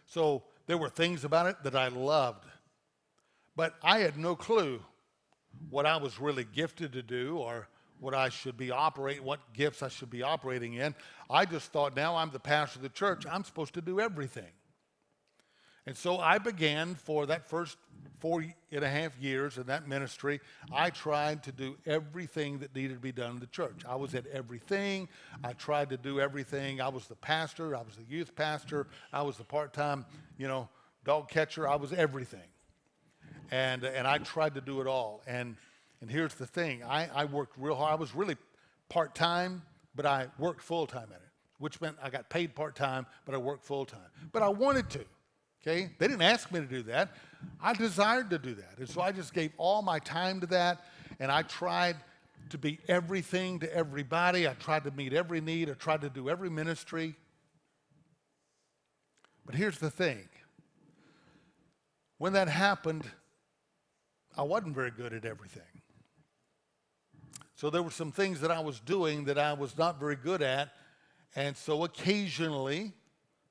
[0.08, 2.46] So there were things about it that I loved,
[3.56, 4.82] but I had no clue
[5.70, 7.68] what I was really gifted to do or
[8.00, 10.96] what I should be operating, what gifts I should be operating in.
[11.30, 14.52] I just thought now I'm the pastor of the church, I'm supposed to do everything.
[15.88, 17.78] And so I began for that first
[18.20, 20.40] four and a half years in that ministry.
[20.72, 23.82] I tried to do everything that needed to be done in the church.
[23.88, 25.08] I was at everything.
[25.44, 26.82] I tried to do everything.
[26.82, 27.76] I was the pastor.
[27.76, 28.88] I was the youth pastor.
[29.12, 30.06] I was the part-time,
[30.38, 30.70] you know,
[31.04, 31.68] dog catcher.
[31.68, 32.42] I was everything
[33.52, 35.22] and and I tried to do it all.
[35.28, 35.56] And
[36.02, 37.92] and here's the thing: I, I worked real hard.
[37.92, 38.38] I was really
[38.90, 39.62] part time,
[39.96, 41.30] but I worked full time at it,
[41.60, 44.00] which meant I got paid part time, but I worked full time.
[44.32, 45.06] But I wanted to.
[45.62, 47.16] Okay, they didn't ask me to do that.
[47.62, 50.86] I desired to do that, and so I just gave all my time to that,
[51.20, 51.98] and I tried
[52.50, 54.48] to be everything to everybody.
[54.48, 55.70] I tried to meet every need.
[55.70, 57.16] I tried to do every ministry.
[59.46, 60.28] But here's the thing
[62.18, 63.04] when that happened,
[64.38, 65.64] I wasn't very good at everything.
[67.56, 70.42] So there were some things that I was doing that I was not very good
[70.42, 70.70] at.
[71.36, 72.94] And so occasionally,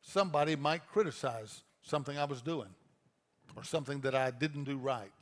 [0.00, 2.74] somebody might criticize something I was doing
[3.56, 5.12] or something that I didn't do right.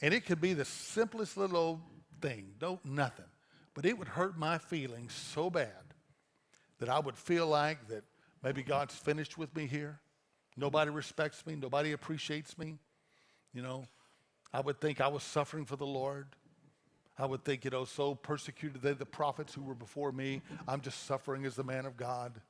[0.00, 1.80] And it could be the simplest little old
[2.20, 3.24] thing, no nothing.
[3.74, 5.94] But it would hurt my feelings so bad
[6.78, 8.04] that I would feel like that
[8.42, 9.98] maybe God's finished with me here.
[10.56, 12.78] Nobody respects me, nobody appreciates me.
[13.54, 13.86] You know,
[14.52, 16.26] I would think I was suffering for the Lord.
[17.16, 20.42] I would think, you know, so persecuted they the prophets who were before me.
[20.66, 22.40] I'm just suffering as the man of God,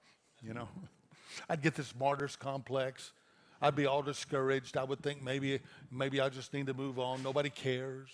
[0.43, 0.69] you know.
[1.49, 3.13] I'd get this martyr's complex.
[3.61, 4.77] I'd be all discouraged.
[4.77, 7.23] I would think maybe, maybe I just need to move on.
[7.23, 8.09] Nobody cares.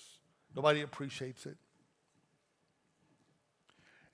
[0.57, 1.57] Nobody appreciates it.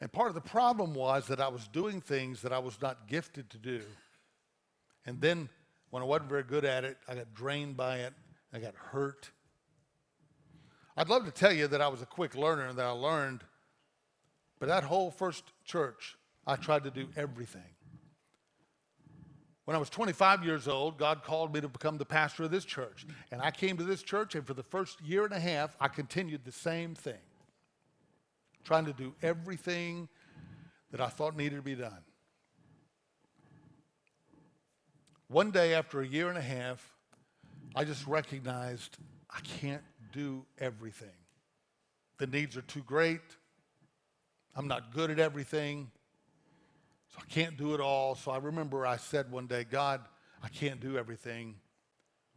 [0.00, 3.08] And part of the problem was that I was doing things that I was not
[3.08, 3.80] gifted to do.
[5.06, 5.48] And then
[5.90, 8.12] when I wasn't very good at it, I got drained by it.
[8.52, 9.30] I got hurt.
[10.96, 13.42] I'd love to tell you that I was a quick learner and that I learned,
[14.58, 16.16] but that whole first church,
[16.46, 17.62] I tried to do everything.
[19.66, 22.64] When I was 25 years old, God called me to become the pastor of this
[22.64, 23.04] church.
[23.32, 25.88] And I came to this church, and for the first year and a half, I
[25.88, 27.18] continued the same thing,
[28.62, 30.08] trying to do everything
[30.92, 31.98] that I thought needed to be done.
[35.26, 36.95] One day, after a year and a half,
[37.76, 38.96] I just recognized
[39.30, 41.08] I can't do everything.
[42.16, 43.20] The needs are too great.
[44.54, 45.90] I'm not good at everything.
[47.12, 48.14] So I can't do it all.
[48.14, 50.00] So I remember I said one day, God,
[50.42, 51.56] I can't do everything.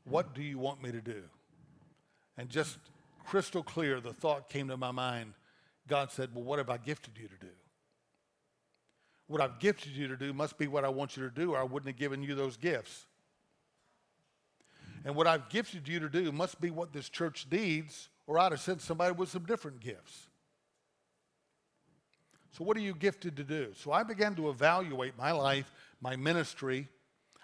[0.04, 1.24] What do you want me to do?
[2.38, 2.78] And just
[3.26, 5.34] crystal clear, the thought came to my mind.
[5.88, 7.52] God said, Well, what have I gifted you to do?
[9.28, 11.60] What I've gifted you to do must be what I want you to do, or
[11.60, 13.06] I wouldn't have given you those gifts.
[15.06, 18.52] And what I've gifted you to do must be what this church needs, or I'd
[18.52, 20.28] have sent somebody with some different gifts.
[22.52, 23.70] So, what are you gifted to do?
[23.76, 25.72] So, I began to evaluate my life,
[26.02, 26.88] my ministry.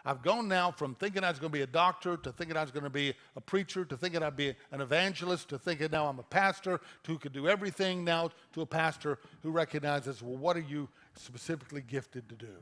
[0.07, 2.61] I've gone now from thinking I was going to be a doctor to thinking I
[2.61, 6.05] was going to be a preacher to thinking I'd be an evangelist to thinking now
[6.05, 10.37] I'm a pastor to who could do everything now to a pastor who recognizes, well,
[10.37, 12.55] what are you specifically gifted to do?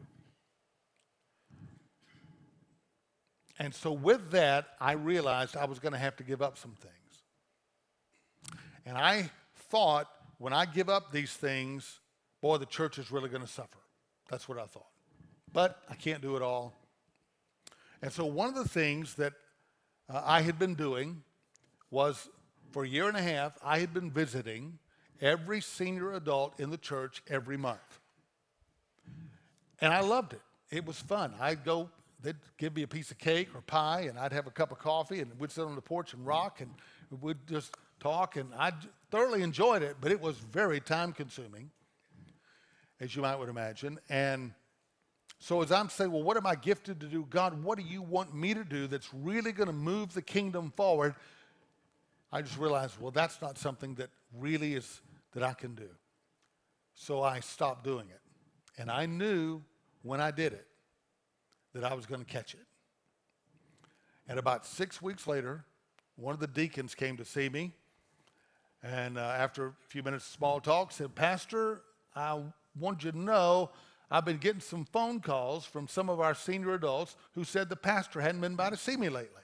[3.63, 6.73] And so, with that, I realized I was going to have to give up some
[6.81, 8.59] things.
[8.85, 9.29] And I
[9.69, 12.01] thought when I give up these things,
[12.41, 13.79] boy, the church is really going to suffer.
[14.29, 14.89] That's what I thought.
[15.53, 16.73] But I can't do it all.
[18.01, 19.31] And so, one of the things that
[20.09, 21.23] uh, I had been doing
[21.89, 22.27] was
[22.71, 24.77] for a year and a half, I had been visiting
[25.21, 28.01] every senior adult in the church every month.
[29.79, 30.41] And I loved it.
[30.69, 31.33] It was fun.
[31.39, 31.89] I'd go,
[32.23, 34.79] they'd give me a piece of cake or pie, and I'd have a cup of
[34.79, 36.71] coffee, and we'd sit on the porch and rock, and
[37.21, 38.37] we'd just talk.
[38.37, 38.71] And I
[39.11, 41.69] thoroughly enjoyed it, but it was very time consuming
[42.99, 43.99] as you might would imagine.
[44.09, 44.53] And
[45.39, 47.27] so as I'm saying, well, what am I gifted to do?
[47.29, 50.71] God, what do you want me to do that's really going to move the kingdom
[50.75, 51.15] forward?
[52.31, 54.09] I just realized, well, that's not something that
[54.39, 55.01] really is
[55.33, 55.89] that I can do.
[56.95, 58.21] So I stopped doing it.
[58.77, 59.61] And I knew
[60.01, 60.65] when I did it
[61.73, 62.65] that I was going to catch it.
[64.27, 65.65] And about six weeks later,
[66.15, 67.73] one of the deacons came to see me.
[68.81, 71.81] And uh, after a few minutes of small talk, said, Pastor,
[72.15, 72.39] I
[72.79, 73.71] want you to know
[74.11, 77.75] I've been getting some phone calls from some of our senior adults who said the
[77.75, 79.41] pastor hadn't been by to see me lately.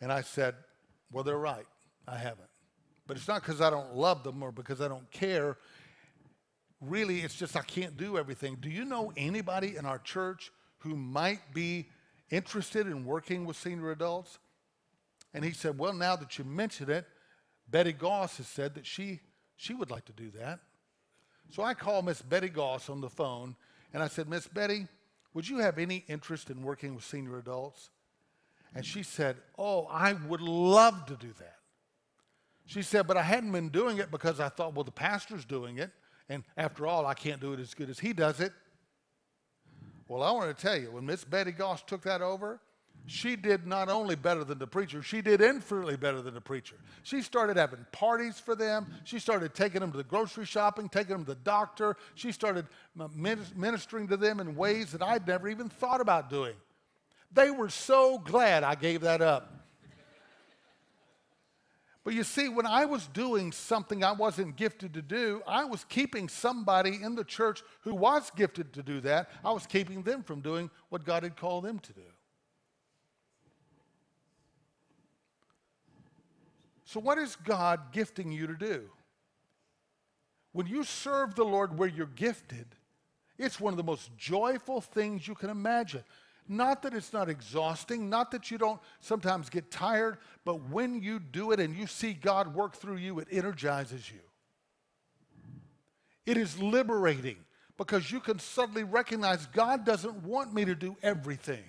[0.00, 0.54] And I said,
[1.10, 1.66] Well, they're right.
[2.06, 2.50] I haven't.
[3.06, 5.56] But it's not because I don't love them or because I don't care.
[6.88, 8.56] Really, it's just I can't do everything.
[8.60, 11.88] Do you know anybody in our church who might be
[12.30, 14.38] interested in working with senior adults?
[15.32, 17.06] And he said, Well, now that you mention it,
[17.68, 19.20] Betty Goss has said that she,
[19.56, 20.60] she would like to do that.
[21.50, 23.56] So I called Miss Betty Goss on the phone
[23.92, 24.86] and I said, Miss Betty,
[25.34, 27.90] would you have any interest in working with senior adults?
[28.74, 31.56] And she said, Oh, I would love to do that.
[32.66, 35.78] She said, But I hadn't been doing it because I thought, well, the pastor's doing
[35.78, 35.90] it.
[36.28, 38.52] And after all, I can't do it as good as he does it.
[40.08, 42.60] Well, I want to tell you, when Miss Betty Goss took that over,
[43.06, 46.76] she did not only better than the preacher, she did infinitely better than the preacher.
[47.02, 48.86] She started having parties for them.
[49.04, 51.96] She started taking them to the grocery shopping, taking them to the doctor.
[52.14, 52.66] She started
[53.14, 56.54] ministering to them in ways that I'd never even thought about doing.
[57.32, 59.63] They were so glad I gave that up.
[62.04, 65.84] But you see, when I was doing something I wasn't gifted to do, I was
[65.84, 70.22] keeping somebody in the church who was gifted to do that, I was keeping them
[70.22, 72.02] from doing what God had called them to do.
[76.84, 78.90] So, what is God gifting you to do?
[80.52, 82.66] When you serve the Lord where you're gifted,
[83.36, 86.04] It's one of the most joyful things you can imagine.
[86.48, 91.18] Not that it's not exhausting, not that you don't sometimes get tired, but when you
[91.18, 94.20] do it and you see God work through you, it energizes you.
[96.26, 97.36] It is liberating
[97.78, 101.64] because you can suddenly recognize God doesn't want me to do everything.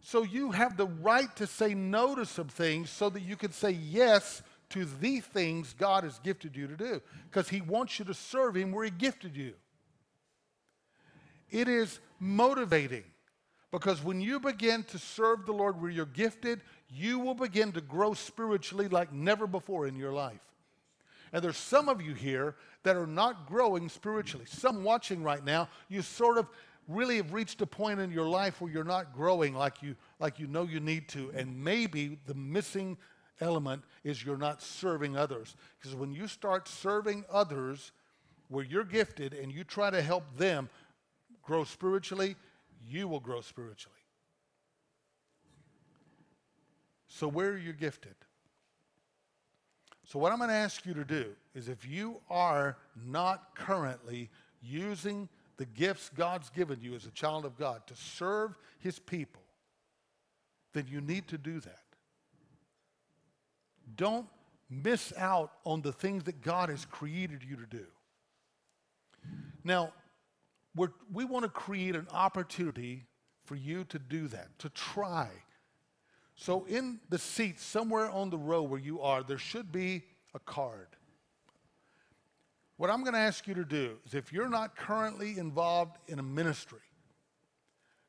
[0.00, 3.50] So you have the right to say no to some things so that you can
[3.50, 8.04] say yes to the things God has gifted you to do because He wants you
[8.04, 9.54] to serve Him where He gifted you.
[11.50, 13.04] It is motivating
[13.70, 17.80] because when you begin to serve the Lord where you're gifted, you will begin to
[17.80, 20.40] grow spiritually like never before in your life.
[21.32, 22.54] And there's some of you here
[22.84, 24.46] that are not growing spiritually.
[24.48, 26.46] Some watching right now, you sort of
[26.88, 30.38] really have reached a point in your life where you're not growing like you like
[30.38, 32.96] you know you need to and maybe the missing
[33.40, 37.90] element is you're not serving others because when you start serving others
[38.48, 40.68] where you're gifted and you try to help them
[41.42, 42.36] grow spiritually
[42.88, 43.96] you will grow spiritually
[47.08, 48.14] so where are you gifted
[50.06, 54.30] so, what I'm going to ask you to do is if you are not currently
[54.62, 59.42] using the gifts God's given you as a child of God to serve his people,
[60.74, 61.82] then you need to do that.
[63.96, 64.26] Don't
[64.70, 67.86] miss out on the things that God has created you to do.
[69.64, 69.92] Now,
[71.12, 73.06] we want to create an opportunity
[73.44, 75.30] for you to do that, to try
[76.36, 80.02] so, in the seat somewhere on the row where you are, there should be
[80.34, 80.88] a card.
[82.76, 86.18] What I'm going to ask you to do is if you're not currently involved in
[86.18, 86.78] a ministry,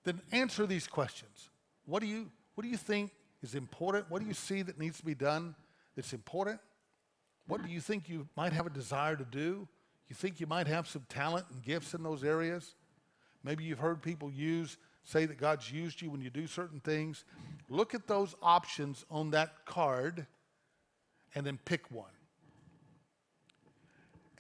[0.04, 1.50] then answer these questions.
[1.86, 3.12] What do you, what do you think
[3.42, 4.12] is important?
[4.12, 5.56] What do you see that needs to be done
[5.96, 6.60] that's important?
[7.48, 9.70] What do you think you might have a desire to do?
[10.10, 12.76] You think you might have some talent and gifts in those areas?
[13.44, 14.78] Maybe you've heard people use
[15.08, 17.24] say that God's used you when you do certain things,
[17.70, 20.28] look at those options on that card
[21.34, 22.12] and then pick one.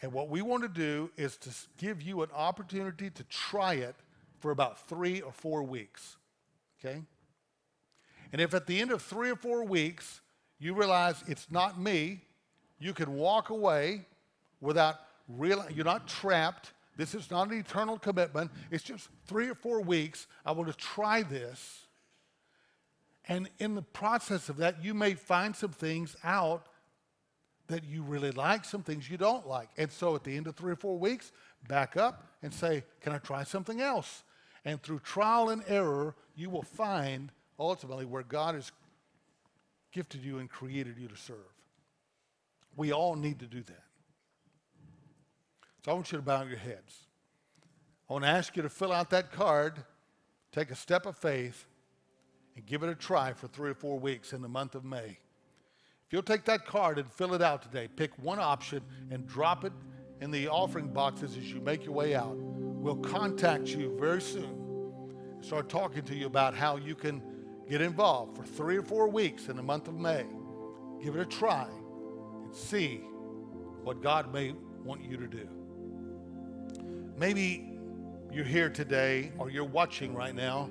[0.02, 3.96] And what we want to do is to give you an opportunity to try it
[4.40, 6.18] for about three or four weeks.
[6.80, 7.02] Okay?
[8.34, 10.20] And if at the end of three or four weeks
[10.60, 12.24] you realize it's not me,
[12.78, 14.06] you can walk away
[14.60, 15.00] without
[15.30, 18.52] you're not trapped this is not an eternal commitment.
[18.72, 20.28] It's just three or four weeks.
[20.44, 21.86] I want to try this.
[23.28, 26.66] And in the process of that, you may find some things out
[27.68, 29.70] that you really like, some things you don't like.
[29.78, 31.32] And so at the end of three or four weeks,
[31.68, 34.24] back up and say, Can I try something else?
[34.66, 38.72] And through trial and error, you will find ultimately where God has
[39.92, 41.38] gifted you and created you to serve.
[42.76, 43.87] We all need to do that.
[45.88, 47.08] So I want you to bow your heads.
[48.10, 49.86] I want to ask you to fill out that card,
[50.52, 51.66] take a step of faith,
[52.58, 55.18] and give it a try for three or four weeks in the month of May.
[56.06, 58.82] If you'll take that card and fill it out today, pick one option
[59.12, 59.72] and drop it
[60.20, 62.36] in the offering boxes as you make your way out.
[62.36, 64.44] We'll contact you very soon
[65.36, 67.24] and start talking to you about how you can
[67.70, 70.26] get involved for three or four weeks in the month of May.
[71.02, 71.70] Give it a try
[72.44, 72.98] and see
[73.86, 75.57] what God may want you to do.
[77.18, 77.74] Maybe
[78.32, 80.70] you're here today or you're watching right now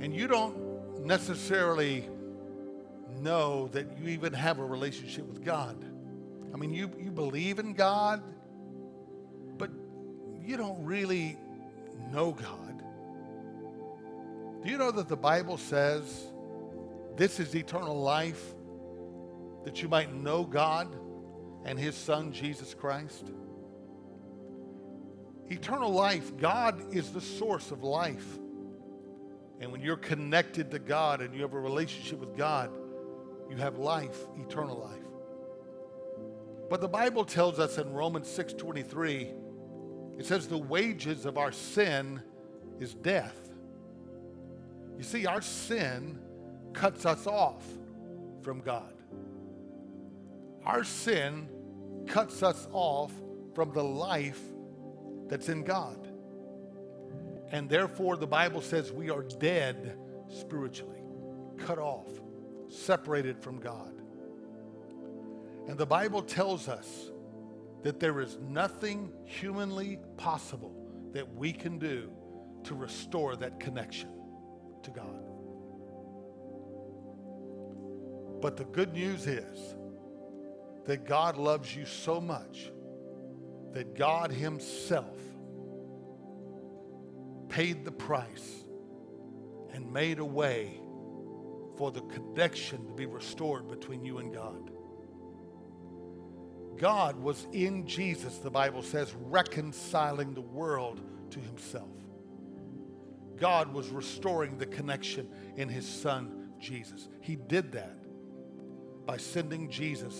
[0.00, 2.08] and you don't necessarily
[3.20, 5.76] know that you even have a relationship with God.
[6.54, 8.22] I mean, you, you believe in God,
[9.58, 9.70] but
[10.42, 11.36] you don't really
[12.10, 12.82] know God.
[14.62, 16.28] Do you know that the Bible says
[17.16, 18.54] this is eternal life,
[19.64, 20.88] that you might know God
[21.64, 23.30] and His Son, Jesus Christ?
[25.50, 28.38] Eternal life, God is the source of life.
[29.60, 32.70] And when you're connected to God and you have a relationship with God,
[33.50, 34.98] you have life, eternal life.
[36.68, 39.32] But the Bible tells us in Romans 6:23,
[40.18, 42.22] it says the wages of our sin
[42.78, 43.50] is death.
[44.98, 46.18] You see, our sin
[46.74, 47.64] cuts us off
[48.42, 48.92] from God.
[50.64, 51.48] Our sin
[52.06, 53.12] cuts us off
[53.54, 54.42] from the life
[55.28, 56.08] that's in God.
[57.50, 59.98] And therefore, the Bible says we are dead
[60.28, 61.02] spiritually,
[61.56, 62.08] cut off,
[62.68, 63.94] separated from God.
[65.66, 67.10] And the Bible tells us
[67.82, 70.74] that there is nothing humanly possible
[71.12, 72.10] that we can do
[72.64, 74.10] to restore that connection
[74.82, 75.24] to God.
[78.40, 79.74] But the good news is
[80.84, 82.70] that God loves you so much
[83.72, 85.18] that God Himself
[87.48, 88.64] paid the price
[89.72, 90.80] and made a way
[91.76, 94.70] for the connection to be restored between you and God.
[96.76, 101.00] God was in Jesus, the Bible says, reconciling the world
[101.30, 101.88] to himself.
[103.36, 107.08] God was restoring the connection in his son, Jesus.
[107.20, 107.98] He did that
[109.06, 110.16] by sending Jesus,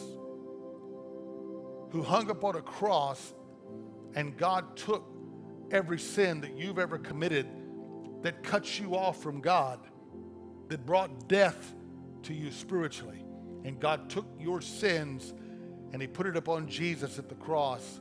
[1.91, 3.35] who hung upon a cross,
[4.15, 5.05] and God took
[5.71, 7.47] every sin that you've ever committed
[8.23, 9.81] that cuts you off from God,
[10.69, 11.75] that brought death
[12.25, 13.25] to you spiritually.
[13.65, 15.35] And God took your sins
[15.93, 18.01] and He put it upon Jesus at the cross.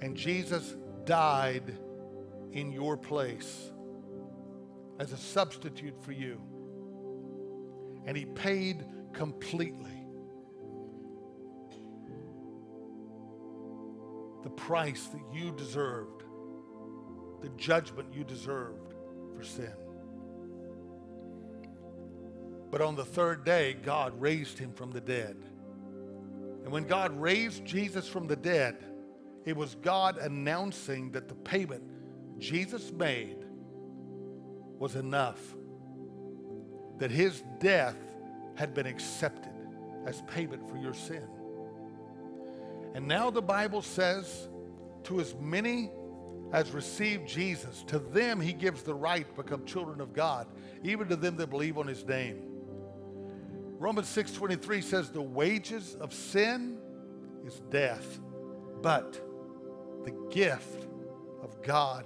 [0.00, 1.76] And Jesus died
[2.52, 3.70] in your place
[4.98, 6.40] as a substitute for you.
[8.06, 9.99] And He paid completely
[14.42, 16.22] the price that you deserved,
[17.40, 18.94] the judgment you deserved
[19.36, 19.72] for sin.
[22.70, 25.36] But on the third day, God raised him from the dead.
[26.62, 28.84] And when God raised Jesus from the dead,
[29.44, 31.82] it was God announcing that the payment
[32.38, 33.44] Jesus made
[34.78, 35.40] was enough,
[36.98, 37.96] that his death
[38.54, 39.52] had been accepted
[40.06, 41.26] as payment for your sin.
[42.94, 44.48] And now the Bible says,
[45.04, 45.90] to as many
[46.52, 50.46] as received Jesus, to them he gives the right to become children of God,
[50.82, 52.42] even to them that believe on his name.
[53.78, 56.78] Romans 6:23 says the wages of sin
[57.44, 58.18] is death,
[58.82, 59.14] but
[60.04, 60.88] the gift
[61.42, 62.04] of God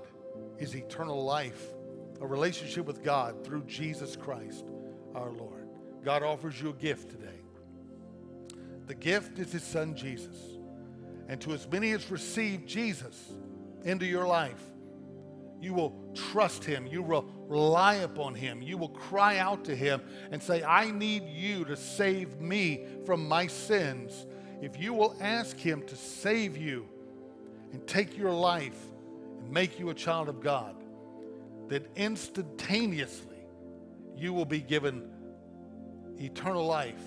[0.58, 1.74] is eternal life,
[2.20, 4.66] a relationship with God through Jesus Christ
[5.14, 5.68] our Lord.
[6.04, 7.40] God offers you a gift today.
[8.86, 10.53] The gift is his son Jesus.
[11.28, 13.32] And to as many as receive Jesus,
[13.84, 14.60] into your life.
[15.60, 16.86] You will trust him.
[16.86, 18.60] You will rely upon him.
[18.60, 23.28] You will cry out to him and say, I need you to save me from
[23.28, 24.26] my sins.
[24.60, 26.88] If you will ask him to save you
[27.72, 28.78] and take your life
[29.40, 30.76] and make you a child of God,
[31.68, 33.46] then instantaneously
[34.16, 35.10] you will be given
[36.18, 37.02] eternal life,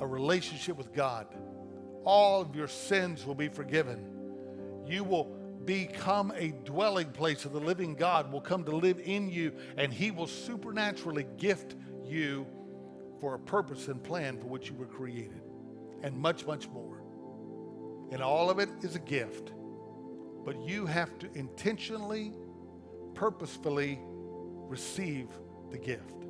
[0.00, 1.26] a relationship with God.
[2.08, 4.02] All of your sins will be forgiven.
[4.86, 5.24] You will
[5.66, 9.92] become a dwelling place of the living God, will come to live in you, and
[9.92, 12.46] He will supernaturally gift you
[13.20, 15.42] for a purpose and plan for which you were created,
[16.02, 17.02] and much, much more.
[18.10, 19.52] And all of it is a gift.
[20.46, 22.32] But you have to intentionally,
[23.12, 25.28] purposefully receive
[25.70, 26.24] the gift.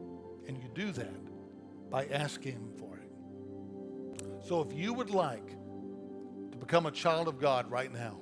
[0.49, 4.45] And you do that by asking Him for it.
[4.45, 5.53] So if you would like
[6.59, 8.19] to become a child of God right now,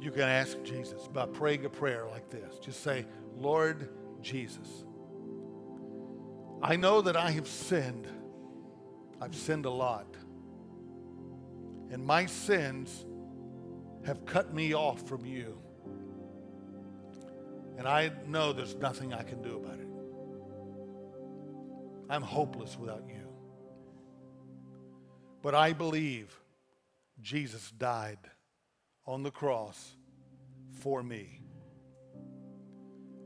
[0.00, 2.58] you can ask Jesus by praying a prayer like this.
[2.58, 3.04] Just say,
[3.36, 3.88] Lord
[4.22, 4.84] Jesus,
[6.62, 8.06] I know that I have sinned.
[9.20, 10.06] I've sinned a lot.
[11.90, 13.04] And my sins
[14.06, 15.58] have cut me off from you.
[17.76, 19.88] And I know there's nothing I can do about it.
[22.10, 23.17] I'm hopeless without you.
[25.42, 26.34] But I believe
[27.20, 28.18] Jesus died
[29.06, 29.96] on the cross
[30.80, 31.40] for me.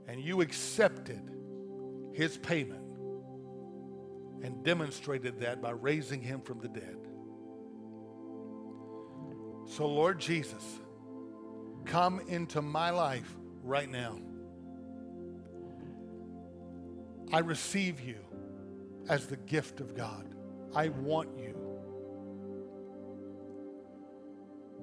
[0.07, 1.23] And you accepted
[2.13, 2.83] his payment
[4.43, 6.97] and demonstrated that by raising him from the dead.
[9.67, 10.65] So, Lord Jesus,
[11.85, 14.19] come into my life right now.
[17.33, 18.19] I receive you
[19.09, 20.35] as the gift of God.
[20.75, 21.52] I want you.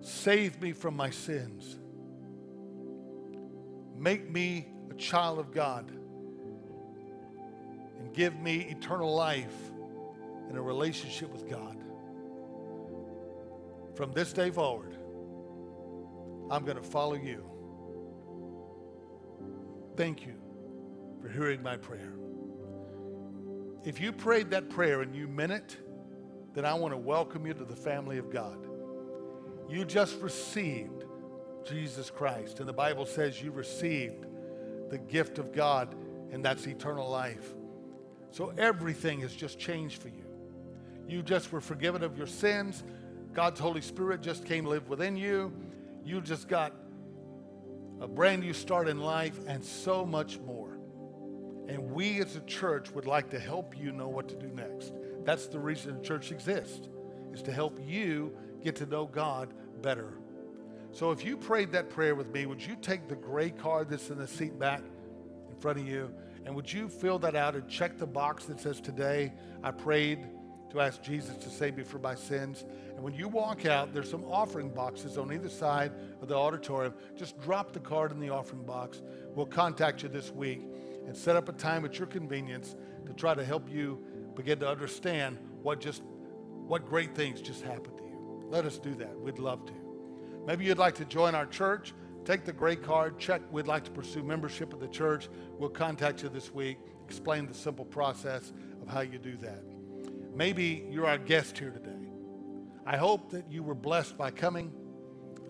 [0.01, 1.77] Save me from my sins.
[3.97, 5.91] Make me a child of God.
[7.99, 9.55] And give me eternal life
[10.47, 11.77] and a relationship with God.
[13.95, 14.93] From this day forward,
[16.49, 17.43] I'm going to follow you.
[19.97, 20.35] Thank you
[21.21, 22.13] for hearing my prayer.
[23.83, 25.75] If you prayed that prayer and you meant it,
[26.53, 28.68] then I want to welcome you to the family of God.
[29.69, 31.05] You just received
[31.63, 32.59] Jesus Christ.
[32.59, 34.25] And the Bible says you received
[34.89, 35.95] the gift of God,
[36.31, 37.53] and that's eternal life.
[38.31, 40.25] So everything has just changed for you.
[41.07, 42.83] You just were forgiven of your sins.
[43.33, 45.53] God's Holy Spirit just came live within you.
[46.03, 46.73] You just got
[48.01, 50.77] a brand new start in life and so much more.
[51.67, 54.93] And we as a church would like to help you know what to do next.
[55.23, 56.87] That's the reason the church exists,
[57.33, 60.13] is to help you get to know God better.
[60.91, 64.09] So if you prayed that prayer with me, would you take the gray card that's
[64.09, 64.81] in the seat back
[65.49, 66.11] in front of you
[66.45, 69.33] and would you fill that out and check the box that says, Today
[69.63, 70.25] I prayed
[70.71, 72.65] to ask Jesus to save me from my sins?
[72.95, 75.91] And when you walk out, there's some offering boxes on either side
[76.21, 76.93] of the auditorium.
[77.15, 79.01] Just drop the card in the offering box.
[79.35, 80.61] We'll contact you this week
[81.05, 84.03] and set up a time at your convenience to try to help you
[84.35, 86.01] begin to understand what just
[86.67, 88.08] what great things just happened to you.
[88.49, 89.17] Let us do that.
[89.19, 89.73] We'd love to.
[90.45, 91.93] Maybe you'd like to join our church.
[92.25, 93.41] Take the gray card, check.
[93.51, 95.29] We'd like to pursue membership of the church.
[95.57, 99.63] We'll contact you this week, explain the simple process of how you do that.
[100.33, 101.91] Maybe you're our guest here today.
[102.85, 104.71] I hope that you were blessed by coming.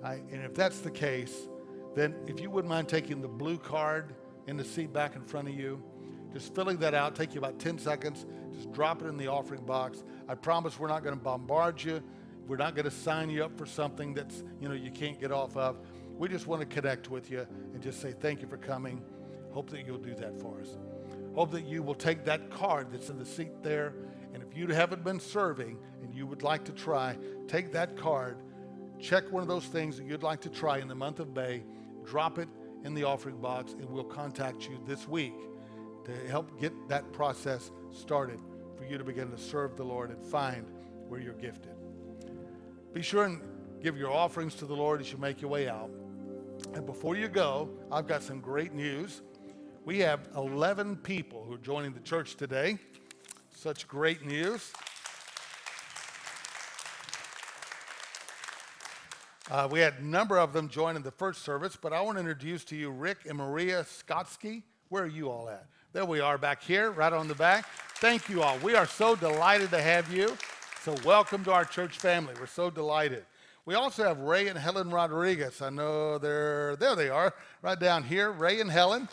[0.04, 1.48] I, and if that's the case,
[1.96, 4.16] then if you wouldn't mind taking the blue card
[4.48, 5.82] in the seat back in front of you,
[6.34, 9.66] just filling that out, take you about 10 seconds, just drop it in the offering
[9.66, 10.04] box.
[10.28, 12.04] I promise we're not going to bombard you.
[12.50, 15.32] We're not going to sign you up for something that's, you know, you can't get
[15.32, 15.78] off of.
[16.18, 17.46] We just want to connect with you
[17.76, 19.04] and just say thank you for coming.
[19.52, 20.76] Hope that you'll do that for us.
[21.36, 23.94] Hope that you will take that card that's in the seat there.
[24.34, 27.16] And if you haven't been serving and you would like to try,
[27.48, 28.38] take that card,
[29.00, 31.64] check one of those things that you'd like to try in the month of May,
[32.04, 32.50] drop it
[32.84, 35.36] in the offering box, and we'll contact you this week
[36.04, 38.40] to help get that process started
[38.76, 40.66] for you to begin to serve the Lord and find
[41.08, 41.79] where you're gifted.
[42.94, 43.42] Be sure and
[43.84, 45.92] give your offerings to the Lord as you make your way out.
[46.74, 49.22] And before you go, I've got some great news.
[49.86, 52.80] We have 11 people who are joining the church today.
[53.52, 54.72] Such great news.
[59.52, 62.18] Uh, we had a number of them join in the first service, but I want
[62.18, 64.64] to introduce to you Rick and Maria Skotsky.
[64.90, 65.66] Where are you all at?
[65.94, 67.66] There we are back here, right on the back.
[67.96, 68.58] Thank you all.
[68.60, 70.36] We are so delighted to have you.
[70.90, 72.34] So, welcome to our church family.
[72.40, 73.24] We're so delighted.
[73.64, 75.62] We also have Ray and Helen Rodriguez.
[75.62, 76.96] I know they're there.
[76.96, 78.32] They are right down here.
[78.32, 79.08] Ray and Helen.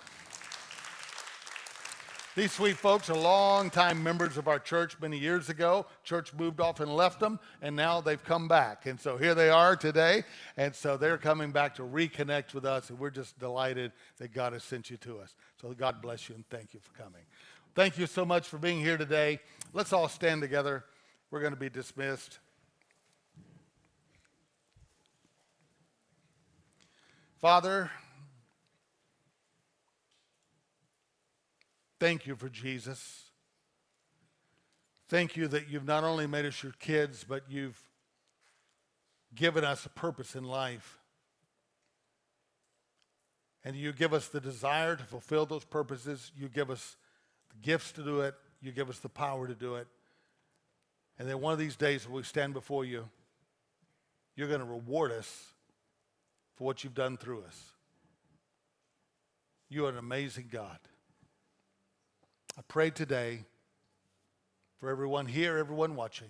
[2.34, 5.84] These sweet folks are longtime members of our church many years ago.
[6.02, 8.86] Church moved off and left them, and now they've come back.
[8.86, 10.24] And so here they are today.
[10.56, 14.54] And so they're coming back to reconnect with us, and we're just delighted that God
[14.54, 15.34] has sent you to us.
[15.60, 17.24] So God bless you, and thank you for coming.
[17.74, 19.40] Thank you so much for being here today.
[19.74, 20.86] Let's all stand together.
[21.36, 22.38] We're going to be dismissed.
[27.42, 27.90] Father,
[32.00, 33.24] thank you for Jesus.
[35.10, 37.78] Thank you that you've not only made us your kids, but you've
[39.34, 40.96] given us a purpose in life.
[43.62, 46.32] And you give us the desire to fulfill those purposes.
[46.34, 46.96] You give us
[47.50, 48.34] the gifts to do it.
[48.62, 49.86] You give us the power to do it.
[51.18, 53.08] And then one of these days when we stand before you,
[54.34, 55.46] you're going to reward us
[56.54, 57.72] for what you've done through us.
[59.68, 60.78] You are an amazing God.
[62.58, 63.44] I pray today
[64.78, 66.28] for everyone here, everyone watching,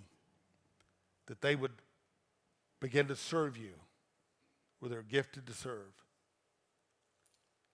[1.26, 1.72] that they would
[2.80, 3.74] begin to serve you
[4.78, 5.93] where they're gifted to serve.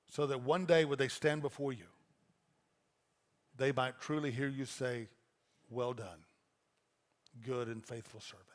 [0.08, 1.86] So that one day when they stand before you,
[3.56, 5.08] they might truly hear you say,
[5.70, 6.24] Well done,
[7.45, 8.47] good and faithful servant.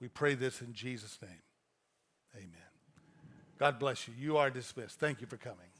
[0.00, 1.42] We pray this in Jesus' name.
[2.34, 2.50] Amen.
[3.58, 4.14] God bless you.
[4.18, 4.98] You are dismissed.
[5.00, 5.70] Thank you for coming.